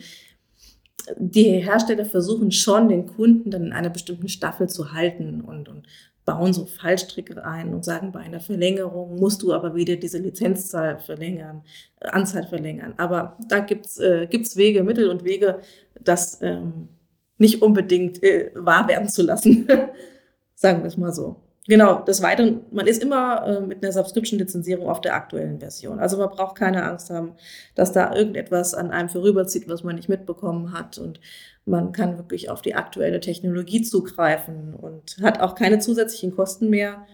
Die 1.18 1.44
Hersteller 1.44 2.06
versuchen 2.06 2.52
schon, 2.52 2.88
den 2.88 3.06
Kunden 3.06 3.50
dann 3.50 3.66
in 3.66 3.72
einer 3.72 3.90
bestimmten 3.90 4.28
Staffel 4.28 4.68
zu 4.68 4.92
halten 4.92 5.42
und, 5.42 5.68
und 5.68 5.86
bauen 6.30 6.52
so 6.52 6.64
Fallstricke 6.64 7.44
ein 7.44 7.74
und 7.74 7.84
sagen, 7.84 8.12
bei 8.12 8.20
einer 8.20 8.38
Verlängerung 8.38 9.16
musst 9.16 9.42
du 9.42 9.52
aber 9.52 9.74
wieder 9.74 9.96
diese 9.96 10.18
Lizenzzahl 10.18 11.00
verlängern, 11.00 11.62
äh, 11.98 12.08
Anzahl 12.08 12.46
verlängern. 12.46 12.94
Aber 12.98 13.36
da 13.48 13.58
gibt 13.58 13.86
es 13.86 13.98
äh, 13.98 14.28
gibt's 14.30 14.56
Wege, 14.56 14.84
Mittel 14.84 15.10
und 15.10 15.24
Wege, 15.24 15.60
das 16.00 16.40
ähm, 16.40 16.88
nicht 17.36 17.62
unbedingt 17.62 18.22
äh, 18.22 18.52
wahr 18.54 18.86
werden 18.86 19.08
zu 19.08 19.22
lassen. 19.22 19.66
Sagen 20.54 20.82
wir 20.82 20.86
es 20.86 20.96
mal 20.96 21.12
so. 21.12 21.36
Genau, 21.70 22.02
des 22.02 22.20
Weiteren, 22.20 22.62
man 22.72 22.88
ist 22.88 23.00
immer 23.00 23.46
äh, 23.46 23.60
mit 23.60 23.80
einer 23.80 23.92
Subscription-Lizenzierung 23.92 24.88
auf 24.88 25.00
der 25.00 25.14
aktuellen 25.14 25.60
Version. 25.60 26.00
Also 26.00 26.16
man 26.16 26.28
braucht 26.30 26.56
keine 26.56 26.82
Angst 26.82 27.10
haben, 27.10 27.36
dass 27.76 27.92
da 27.92 28.12
irgendetwas 28.12 28.74
an 28.74 28.90
einem 28.90 29.08
vorüberzieht, 29.08 29.68
was 29.68 29.84
man 29.84 29.94
nicht 29.94 30.08
mitbekommen 30.08 30.72
hat. 30.72 30.98
Und 30.98 31.20
man 31.66 31.92
kann 31.92 32.18
wirklich 32.18 32.50
auf 32.50 32.60
die 32.60 32.74
aktuelle 32.74 33.20
Technologie 33.20 33.82
zugreifen 33.82 34.74
und 34.74 35.18
hat 35.22 35.38
auch 35.38 35.54
keine 35.54 35.78
zusätzlichen 35.78 36.34
Kosten 36.34 36.70
mehr 36.70 37.06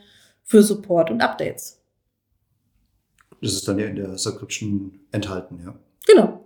für 0.42 0.62
Support 0.62 1.11
und 1.11 1.21
Updates. 1.21 1.83
Das 3.42 3.53
ist 3.53 3.69
dann 3.69 3.79
ja 3.79 3.88
in 3.88 3.97
der 3.97 4.16
Subscription 4.16 5.01
enthalten, 5.12 5.61
ja? 5.62 5.75
Genau. 6.07 6.46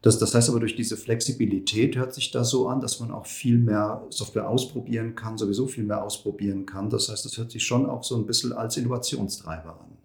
Das, 0.00 0.18
das 0.18 0.34
heißt 0.34 0.48
aber, 0.48 0.60
durch 0.60 0.76
diese 0.76 0.96
Flexibilität 0.96 1.96
hört 1.96 2.14
sich 2.14 2.30
das 2.30 2.50
so 2.50 2.68
an, 2.68 2.80
dass 2.80 3.00
man 3.00 3.10
auch 3.10 3.26
viel 3.26 3.58
mehr 3.58 4.06
Software 4.10 4.48
ausprobieren 4.48 5.16
kann, 5.16 5.36
sowieso 5.36 5.66
viel 5.66 5.84
mehr 5.84 6.04
ausprobieren 6.04 6.66
kann. 6.66 6.88
Das 6.88 7.08
heißt, 7.08 7.24
das 7.24 7.36
hört 7.36 7.50
sich 7.50 7.64
schon 7.64 7.86
auch 7.86 8.04
so 8.04 8.16
ein 8.16 8.26
bisschen 8.26 8.52
als 8.52 8.76
Innovationstreiber 8.76 9.80
an. 9.80 9.96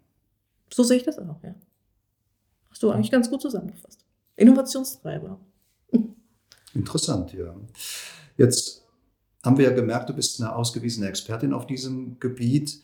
So 0.74 0.82
sehe 0.84 0.98
ich 0.98 1.04
das 1.04 1.20
auch, 1.20 1.44
ja. 1.44 1.54
Hast 2.72 2.82
du 2.82 2.90
eigentlich 2.90 3.12
ganz 3.12 3.30
gut 3.30 3.42
zusammengefasst. 3.42 4.04
Innovationstreiber. 4.36 5.40
Interessant, 6.74 7.34
ja. 7.34 7.56
Jetzt 8.38 8.84
haben 9.44 9.58
wir 9.60 9.66
ja 9.66 9.76
gemerkt, 9.76 10.10
du 10.10 10.14
bist 10.14 10.42
eine 10.42 10.56
ausgewiesene 10.56 11.08
Expertin 11.08 11.54
auf 11.54 11.68
diesem 11.68 12.20
Gebiet. 12.20 12.82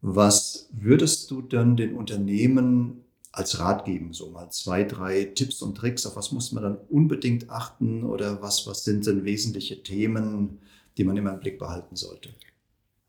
Was 0.00 0.68
würdest 0.70 1.30
du 1.32 1.42
denn 1.42 1.76
den 1.76 1.96
Unternehmen 1.96 3.04
als 3.32 3.58
Rat 3.58 3.84
geben? 3.84 4.12
So 4.12 4.30
mal 4.30 4.50
zwei, 4.50 4.84
drei 4.84 5.24
Tipps 5.24 5.62
und 5.62 5.76
Tricks, 5.76 6.06
auf 6.06 6.16
was 6.16 6.32
muss 6.32 6.52
man 6.52 6.62
dann 6.62 6.78
unbedingt 6.88 7.50
achten 7.50 8.04
oder 8.04 8.42
was, 8.42 8.66
was 8.66 8.84
sind 8.84 9.06
denn 9.06 9.24
wesentliche 9.24 9.82
Themen, 9.82 10.60
die 10.96 11.04
man 11.04 11.16
immer 11.16 11.32
im 11.32 11.40
Blick 11.40 11.58
behalten 11.58 11.96
sollte? 11.96 12.30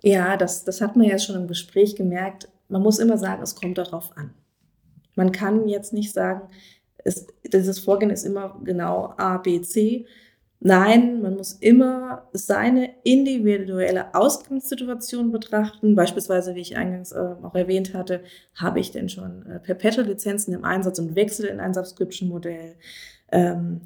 Ja, 0.02 0.36
das, 0.38 0.64
das 0.64 0.82
hat 0.82 0.96
man 0.96 1.08
ja 1.08 1.20
schon 1.20 1.36
im 1.36 1.48
Gespräch 1.48 1.96
gemerkt. 1.96 2.50
Man 2.68 2.82
muss 2.82 3.00
immer 3.00 3.18
sagen, 3.18 3.42
es 3.42 3.56
kommt 3.56 3.78
darauf 3.78 4.16
an. 4.18 4.34
Man 5.16 5.32
kann 5.32 5.68
jetzt 5.68 5.94
nicht 5.94 6.12
sagen, 6.12 6.50
es, 6.98 7.28
dieses 7.44 7.80
Vorgehen 7.80 8.10
ist 8.10 8.24
immer 8.24 8.60
genau 8.64 9.14
A, 9.18 9.38
B, 9.38 9.62
C, 9.62 10.06
Nein, 10.65 11.21
man 11.21 11.36
muss 11.36 11.52
immer 11.52 12.30
seine 12.32 12.91
individuelle 13.04 14.15
Ausgangssituation 14.15 15.30
betrachten. 15.30 15.93
Beispielsweise, 15.93 16.56
wie 16.56 16.62
ich 16.62 16.78
eingangs 16.78 17.12
äh, 17.12 17.36
auch 17.41 17.54
erwähnt 17.54 17.93
hatte, 17.93 18.23
habe 18.56 18.80
ich 18.80 18.91
denn 18.91 19.10
schon 19.10 19.45
äh, 19.45 19.60
Perpetual-Lizenzen 19.60 20.54
im 20.54 20.63
Einsatz 20.63 20.99
und 20.99 21.17
wechsle 21.17 21.49
in 21.49 21.60
ein 21.60 21.73
Subscription-Modell. 21.73 22.76
Ähm, 23.34 23.82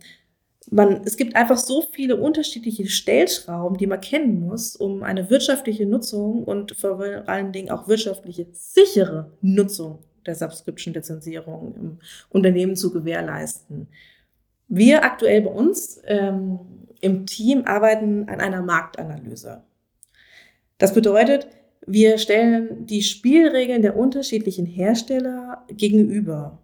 man, 0.69 1.01
es 1.03 1.17
gibt 1.17 1.35
einfach 1.35 1.57
so 1.57 1.81
viele 1.81 2.15
unterschiedliche 2.17 2.85
Stellschrauben, 2.85 3.79
die 3.79 3.87
man 3.87 3.99
kennen 3.99 4.39
muss, 4.39 4.75
um 4.75 5.01
eine 5.01 5.31
wirtschaftliche 5.31 5.87
Nutzung 5.87 6.43
und 6.43 6.75
vor 6.75 7.01
allen 7.25 7.53
Dingen 7.53 7.71
auch 7.71 7.87
wirtschaftliche 7.87 8.49
sichere 8.51 9.31
Nutzung 9.41 10.03
der 10.27 10.35
Subscription-Lizenzierung 10.35 11.75
im 11.75 11.99
Unternehmen 12.29 12.75
zu 12.75 12.93
gewährleisten. 12.93 13.87
Wir 14.67 15.03
aktuell 15.03 15.41
bei 15.41 15.51
uns 15.51 16.01
ähm, 16.06 16.60
im 17.01 17.25
Team 17.25 17.63
arbeiten 17.65 18.27
an 18.27 18.41
einer 18.41 18.62
Marktanalyse. 18.62 19.63
Das 20.77 20.93
bedeutet, 20.93 21.47
wir 21.86 22.17
stellen 22.17 22.86
die 22.86 23.01
Spielregeln 23.01 23.82
der 23.82 23.95
unterschiedlichen 23.95 24.65
Hersteller 24.65 25.65
gegenüber. 25.69 26.62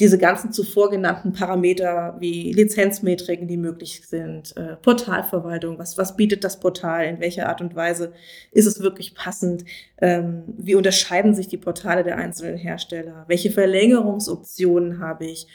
Diese 0.00 0.18
ganzen 0.18 0.52
zuvor 0.52 0.90
genannten 0.90 1.32
Parameter 1.32 2.16
wie 2.18 2.52
Lizenzmetriken, 2.52 3.46
die 3.46 3.58
möglich 3.58 4.02
sind, 4.08 4.56
äh, 4.56 4.76
Portalverwaltung, 4.76 5.78
was, 5.78 5.96
was 5.96 6.16
bietet 6.16 6.42
das 6.42 6.58
Portal, 6.58 7.06
in 7.06 7.20
welcher 7.20 7.48
Art 7.48 7.60
und 7.60 7.76
Weise 7.76 8.12
ist 8.50 8.66
es 8.66 8.80
wirklich 8.80 9.14
passend, 9.14 9.64
ähm, 10.00 10.44
wie 10.56 10.74
unterscheiden 10.74 11.34
sich 11.34 11.46
die 11.46 11.58
Portale 11.58 12.02
der 12.02 12.16
einzelnen 12.16 12.56
Hersteller, 12.56 13.26
welche 13.28 13.50
Verlängerungsoptionen 13.50 14.98
habe 14.98 15.26
ich, 15.26 15.46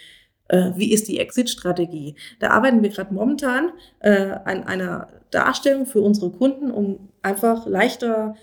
äh, 0.49 0.71
wie 0.75 0.91
ist 0.93 1.07
die 1.07 1.19
Exit-Strategie. 1.19 2.15
Da 2.39 2.49
arbeiten 2.49 2.81
wir 2.81 2.89
gerade 2.89 3.13
momentan 3.13 3.71
äh, 3.99 4.31
an 4.45 4.63
einer 4.63 5.09
Darstellung 5.31 5.85
für 5.85 6.01
unsere 6.01 6.31
Kunden, 6.31 6.71
um 6.71 7.09
einfach 7.21 7.65
leichter 7.65 8.35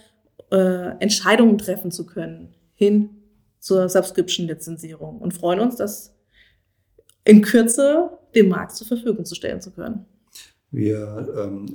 äh, 0.50 0.98
Entscheidungen 1.00 1.58
treffen 1.58 1.90
zu 1.90 2.06
können 2.06 2.54
hin 2.74 3.10
zur 3.58 3.88
Subscription-Lizenzierung 3.88 5.18
und 5.20 5.32
freuen 5.32 5.60
uns, 5.60 5.76
das 5.76 6.14
in 7.24 7.40
Kürze 7.40 8.10
dem 8.34 8.48
Markt 8.48 8.72
zur 8.72 8.86
Verfügung 8.86 9.24
zu 9.24 9.34
stellen 9.34 9.60
zu 9.60 9.70
können. 9.70 10.04
Wir 10.70 11.34
ähm, 11.38 11.66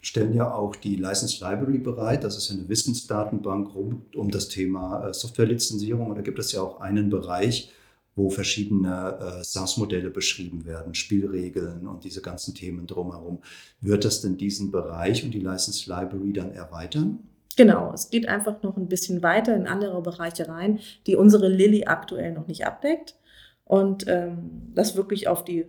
stellen 0.00 0.34
ja 0.34 0.52
auch 0.52 0.76
die 0.76 0.96
License 0.96 1.42
Library 1.42 1.78
bereit. 1.78 2.24
Das 2.24 2.36
ist 2.36 2.50
eine 2.50 2.68
Wissensdatenbank 2.68 3.74
rund 3.74 4.16
um 4.16 4.30
das 4.30 4.48
Thema 4.48 5.08
äh, 5.08 5.14
Softwarelizenzierung. 5.14 6.10
Und 6.10 6.16
da 6.16 6.22
gibt 6.22 6.38
es 6.38 6.52
ja 6.52 6.60
auch 6.60 6.80
einen 6.80 7.10
Bereich, 7.10 7.72
wo 8.16 8.30
verschiedene 8.30 9.18
äh, 9.20 9.44
SaaS-Modelle 9.44 10.10
beschrieben 10.10 10.64
werden, 10.64 10.94
Spielregeln 10.94 11.86
und 11.86 12.04
diese 12.04 12.20
ganzen 12.20 12.54
Themen 12.54 12.86
drumherum. 12.86 13.40
Wird 13.80 14.04
das 14.04 14.20
denn 14.20 14.36
diesen 14.36 14.70
Bereich 14.70 15.24
und 15.24 15.32
die 15.32 15.40
License 15.40 15.88
Library 15.88 16.32
dann 16.32 16.52
erweitern? 16.52 17.20
Genau, 17.56 17.92
es 17.92 18.10
geht 18.10 18.28
einfach 18.28 18.62
noch 18.62 18.76
ein 18.76 18.88
bisschen 18.88 19.22
weiter 19.22 19.54
in 19.54 19.66
andere 19.66 20.00
Bereiche 20.02 20.48
rein, 20.48 20.80
die 21.06 21.16
unsere 21.16 21.48
Lilly 21.48 21.84
aktuell 21.84 22.32
noch 22.32 22.46
nicht 22.46 22.66
abdeckt. 22.66 23.16
Und 23.64 24.04
ähm, 24.08 24.72
das 24.74 24.96
wirklich 24.96 25.28
auf 25.28 25.44
die 25.44 25.66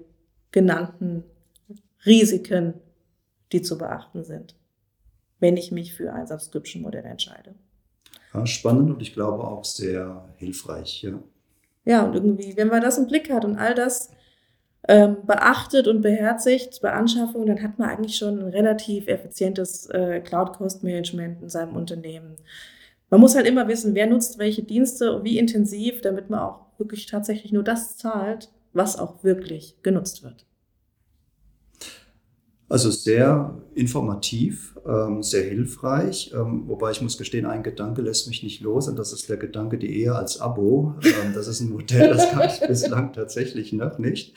genannten 0.51 1.23
Risiken, 2.05 2.75
die 3.51 3.61
zu 3.61 3.77
beachten 3.77 4.23
sind, 4.23 4.55
wenn 5.39 5.57
ich 5.57 5.71
mich 5.71 5.93
für 5.93 6.13
ein 6.13 6.27
Subscription-Modell 6.27 7.05
entscheide. 7.05 7.55
Ja, 8.33 8.45
spannend 8.45 8.89
und 8.89 9.01
ich 9.01 9.13
glaube 9.13 9.43
auch 9.43 9.65
sehr 9.65 10.29
hilfreich. 10.37 11.01
Ja. 11.03 11.19
Ja, 11.85 12.03
und 12.03 12.13
irgendwie, 12.13 12.55
wenn 12.57 12.67
man 12.67 12.81
das 12.81 12.97
im 12.97 13.07
Blick 13.07 13.31
hat 13.31 13.45
und 13.45 13.57
all 13.57 13.73
das 13.73 14.11
ähm, 14.87 15.17
beachtet 15.25 15.87
und 15.87 16.01
beherzigt 16.01 16.79
bei 16.81 16.91
Anschaffung, 16.91 17.45
dann 17.45 17.61
hat 17.61 17.79
man 17.79 17.89
eigentlich 17.89 18.15
schon 18.15 18.39
ein 18.39 18.49
relativ 18.49 19.07
effizientes 19.07 19.87
äh, 19.87 20.19
Cloud-Cost-Management 20.21 21.41
in 21.41 21.49
seinem 21.49 21.75
Unternehmen. 21.75 22.37
Man 23.09 23.19
muss 23.19 23.35
halt 23.35 23.47
immer 23.47 23.67
wissen, 23.67 23.93
wer 23.93 24.07
nutzt 24.07 24.39
welche 24.39 24.63
Dienste 24.63 25.15
und 25.15 25.23
wie 25.23 25.37
intensiv, 25.37 26.01
damit 26.01 26.29
man 26.29 26.39
auch 26.39 26.65
wirklich 26.77 27.05
tatsächlich 27.07 27.51
nur 27.51 27.63
das 27.63 27.97
zahlt, 27.97 28.49
was 28.73 28.97
auch 28.97 29.23
wirklich 29.23 29.75
genutzt 29.83 30.23
wird. 30.23 30.45
Also 32.71 32.89
sehr 32.89 33.53
informativ, 33.75 34.79
ähm, 34.87 35.21
sehr 35.23 35.43
hilfreich, 35.43 36.31
ähm, 36.33 36.63
wobei 36.67 36.91
ich 36.91 37.01
muss 37.01 37.17
gestehen, 37.17 37.45
ein 37.45 37.63
Gedanke 37.63 38.01
lässt 38.01 38.29
mich 38.29 38.43
nicht 38.43 38.61
los 38.61 38.87
und 38.87 38.97
das 38.97 39.11
ist 39.11 39.27
der 39.27 39.35
Gedanke, 39.35 39.77
die 39.77 39.93
Ehe 39.93 40.15
als 40.15 40.39
Abo. 40.39 40.95
Ähm, 41.03 41.33
das 41.33 41.47
ist 41.47 41.59
ein 41.59 41.69
Modell, 41.69 42.07
das 42.07 42.31
kann 42.31 42.47
ich 42.47 42.65
bislang 42.65 43.11
tatsächlich 43.13 43.73
noch 43.73 43.97
nicht. 43.97 44.35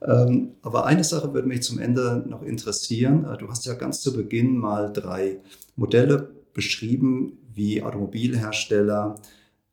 aber 0.00 0.86
eine 0.86 1.04
Sache 1.04 1.34
würde 1.34 1.46
mich 1.46 1.62
zum 1.62 1.78
Ende 1.78 2.24
noch 2.26 2.42
interessieren. 2.42 3.26
Äh, 3.26 3.36
du 3.36 3.48
hast 3.50 3.66
ja 3.66 3.74
ganz 3.74 4.00
zu 4.00 4.14
Beginn 4.16 4.56
mal 4.56 4.90
drei 4.90 5.40
Modelle 5.76 6.30
beschrieben, 6.54 7.36
wie 7.52 7.82
Automobilhersteller 7.82 9.16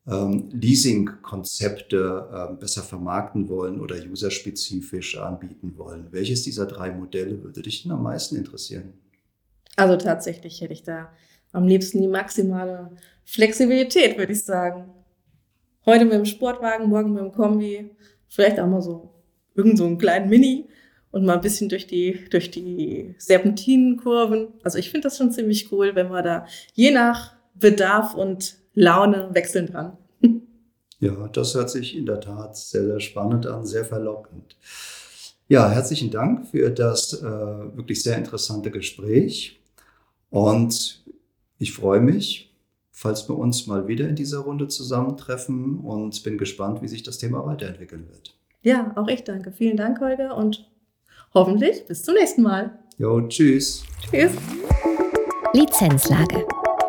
ähm, 0.08 0.50
Leasing-Konzepte 0.52 2.30
äh, 2.32 2.56
besser 2.56 2.84
vermarkten 2.84 3.50
wollen 3.50 3.80
oder 3.82 3.96
userspezifisch 4.10 5.18
anbieten 5.18 5.78
wollen. 5.78 6.08
Welches 6.12 6.44
dieser 6.44 6.66
drei 6.66 6.92
Modelle 6.92 7.44
würde 7.44 7.62
dich 7.62 7.84
denn 7.84 7.92
am 7.92 8.04
meisten 8.04 8.36
interessieren? 8.36 8.94
Also 9.76 9.98
tatsächlich 9.98 10.62
hätte 10.62 10.74
ich 10.74 10.84
da 10.84 11.10
am 11.52 11.68
liebsten 11.68 12.02
die 12.02 12.08
maximale 12.08 12.92
Flexibilität, 13.24 14.18
würde 14.18 14.34
ich 14.34 14.44
sagen. 14.44 14.92
Heute 15.86 16.06
mit 16.06 16.14
dem 16.14 16.26
Sportwagen, 16.26 16.90
morgen 16.90 17.14
mit 17.14 17.22
dem 17.22 17.32
Kombi, 17.32 17.92
vielleicht 18.28 18.60
auch 18.60 18.68
mal 18.68 18.82
so 18.82 19.12
irgend 19.56 19.78
so 19.78 19.86
einen 19.86 19.98
kleinen 19.98 20.30
Mini 20.30 20.68
und 21.12 21.26
mal 21.26 21.36
ein 21.36 21.42
bisschen 21.42 21.70
durch 21.70 21.88
die, 21.88 22.26
durch 22.30 22.52
die 22.52 23.16
Serpentinenkurven. 23.18 24.50
Also 24.64 24.78
ich 24.78 24.92
finde 24.92 25.08
das 25.08 25.18
schon 25.18 25.32
ziemlich 25.32 25.72
cool, 25.72 25.96
wenn 25.96 26.10
man 26.10 26.24
da 26.24 26.46
je 26.74 26.92
nach 26.92 27.36
Bedarf 27.54 28.14
und 28.16 28.58
Laune 28.76 29.30
wechseln 29.34 29.72
kann. 29.72 29.98
Ja, 31.00 31.28
das 31.28 31.56
hört 31.56 31.70
sich 31.70 31.96
in 31.96 32.06
der 32.06 32.22
Tat 32.22 32.56
sehr, 32.56 32.86
sehr 32.86 33.00
spannend 33.00 33.48
an, 33.48 33.66
sehr 33.66 33.86
verlockend. 33.86 34.56
Ja, 35.48 35.70
herzlichen 35.70 36.10
Dank 36.10 36.48
für 36.48 36.72
das 36.72 37.14
äh, 37.14 37.24
wirklich 37.26 38.02
sehr 38.02 38.18
interessante 38.18 38.72
Gespräch. 38.72 39.62
Und 40.30 41.04
ich 41.60 41.74
freue 41.74 42.00
mich, 42.00 42.56
falls 42.92 43.30
wir 43.30 43.38
uns 43.38 43.68
mal 43.68 43.88
wieder 43.88 44.08
in 44.08 44.16
dieser 44.16 44.40
Runde 44.40 44.68
zusammentreffen 44.68 45.80
und 45.80 46.24
bin 46.24 46.38
gespannt, 46.38 46.82
wie 46.82 46.88
sich 46.88 47.04
das 47.04 47.18
Thema 47.18 47.46
weiterentwickeln 47.46 48.08
wird. 48.10 48.36
Ja, 48.62 48.92
auch 48.96 49.08
ich 49.08 49.24
danke. 49.24 49.52
Vielen 49.52 49.78
Dank, 49.78 50.00
Holger, 50.00 50.36
und 50.36 50.68
hoffentlich 51.34 51.86
bis 51.86 52.04
zum 52.04 52.16
nächsten 52.16 52.42
Mal. 52.42 52.80
Jo, 52.98 53.22
tschüss. 53.28 53.84
Tschüss. 54.10 54.32
Lizenzlage. 55.54 56.48